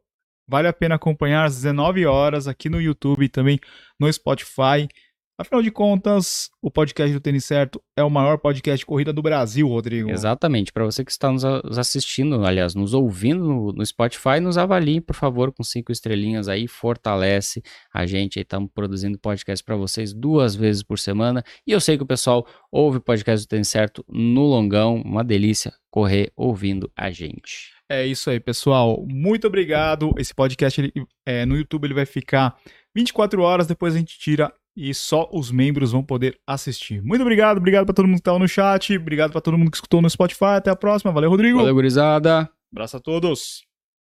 vale 0.47 0.69
a 0.69 0.73
pena 0.73 0.95
acompanhar 0.95 1.43
às 1.43 1.55
19 1.55 2.05
horas 2.05 2.47
aqui 2.47 2.69
no 2.69 2.79
YouTube 2.79 3.25
e 3.25 3.29
também 3.29 3.60
no 3.99 4.12
Spotify. 4.12 4.88
Afinal 5.39 5.62
de 5.62 5.69
contas, 5.69 6.50
o 6.60 6.71
podcast 6.71 7.13
do 7.13 7.19
Tênis 7.19 7.45
Certo 7.45 7.80
é 7.95 8.04
o 8.04 8.10
maior 8.10 8.39
podcast 8.39 8.80
de 8.80 8.86
corrida 8.88 9.13
do 9.13 9.21
Brasil, 9.21 9.67
Rodrigo. 9.67 10.10
Exatamente. 10.10 10.73
Para 10.73 10.84
você 10.84 11.06
que 11.06 11.12
está 11.12 11.32
nos 11.32 11.45
assistindo, 11.78 12.43
aliás, 12.43 12.73
nos 12.73 12.95
ouvindo 12.95 13.43
no, 13.43 13.71
no, 13.71 13.86
Spotify, 13.86 14.39
nos 14.41 14.58
avalie, 14.58 15.00
por 15.00 15.15
favor, 15.15 15.54
com 15.54 15.63
cinco 15.63 15.91
estrelinhas 15.91 16.47
aí, 16.47 16.67
fortalece 16.67 17.62
a 17.93 18.08
gente. 18.08 18.39
Estamos 18.39 18.71
produzindo 18.73 19.19
podcast 19.19 19.63
para 19.63 19.76
vocês 19.76 20.12
duas 20.12 20.56
vezes 20.56 20.82
por 20.82 20.97
semana. 20.97 21.43
E 21.67 21.71
eu 21.71 21.80
sei 21.80 21.97
que 21.97 22.04
o 22.04 22.08
pessoal 22.08 22.43
ouve 22.71 22.97
o 22.97 23.02
podcast 23.02 23.45
do 23.45 23.50
Tênis 23.50 23.67
Certo 23.67 24.04
no 24.10 24.41
longão, 24.41 24.95
uma 25.06 25.23
delícia 25.23 25.71
correr 25.91 26.32
ouvindo 26.36 26.91
a 26.97 27.12
gente. 27.12 27.73
É 27.88 28.04
isso 28.04 28.32
aí, 28.32 28.39
pessoal. 28.39 29.06
Muito 29.08 29.45
obrigado. 29.45 30.15
Esse 30.17 30.34
podcast 30.34 30.82
ele, 30.82 30.91
é, 31.23 31.45
no 31.45 31.56
YouTube 31.56 31.86
ele 31.86 31.93
vai 31.93 32.08
ficar 32.08 32.58
24 32.95 33.39
horas, 33.43 33.67
depois 33.67 33.93
a 33.93 34.00
gente 34.00 34.17
tira 34.17 34.52
e 34.77 34.93
só 34.93 35.27
os 35.33 35.51
membros 35.51 35.91
vão 35.91 36.03
poder 36.03 36.39
assistir. 36.45 37.01
Muito 37.01 37.21
obrigado, 37.21 37.57
obrigado 37.57 37.85
para 37.85 37.95
todo 37.95 38.05
mundo 38.05 38.17
que 38.17 38.21
estava 38.21 38.37
no 38.37 38.47
chat, 38.47 38.95
obrigado 38.95 39.31
para 39.31 39.41
todo 39.41 39.57
mundo 39.57 39.71
que 39.71 39.77
escutou 39.77 40.03
no 40.03 40.09
Spotify. 40.09 40.57
Até 40.57 40.69
a 40.69 40.75
próxima. 40.75 41.11
Valeu, 41.11 41.31
Rodrigo. 41.31 41.57
Valeu, 41.57 41.73
gurizada. 41.73 42.47
Abraço 42.71 42.97
a 42.97 42.99
todos. 42.99 43.65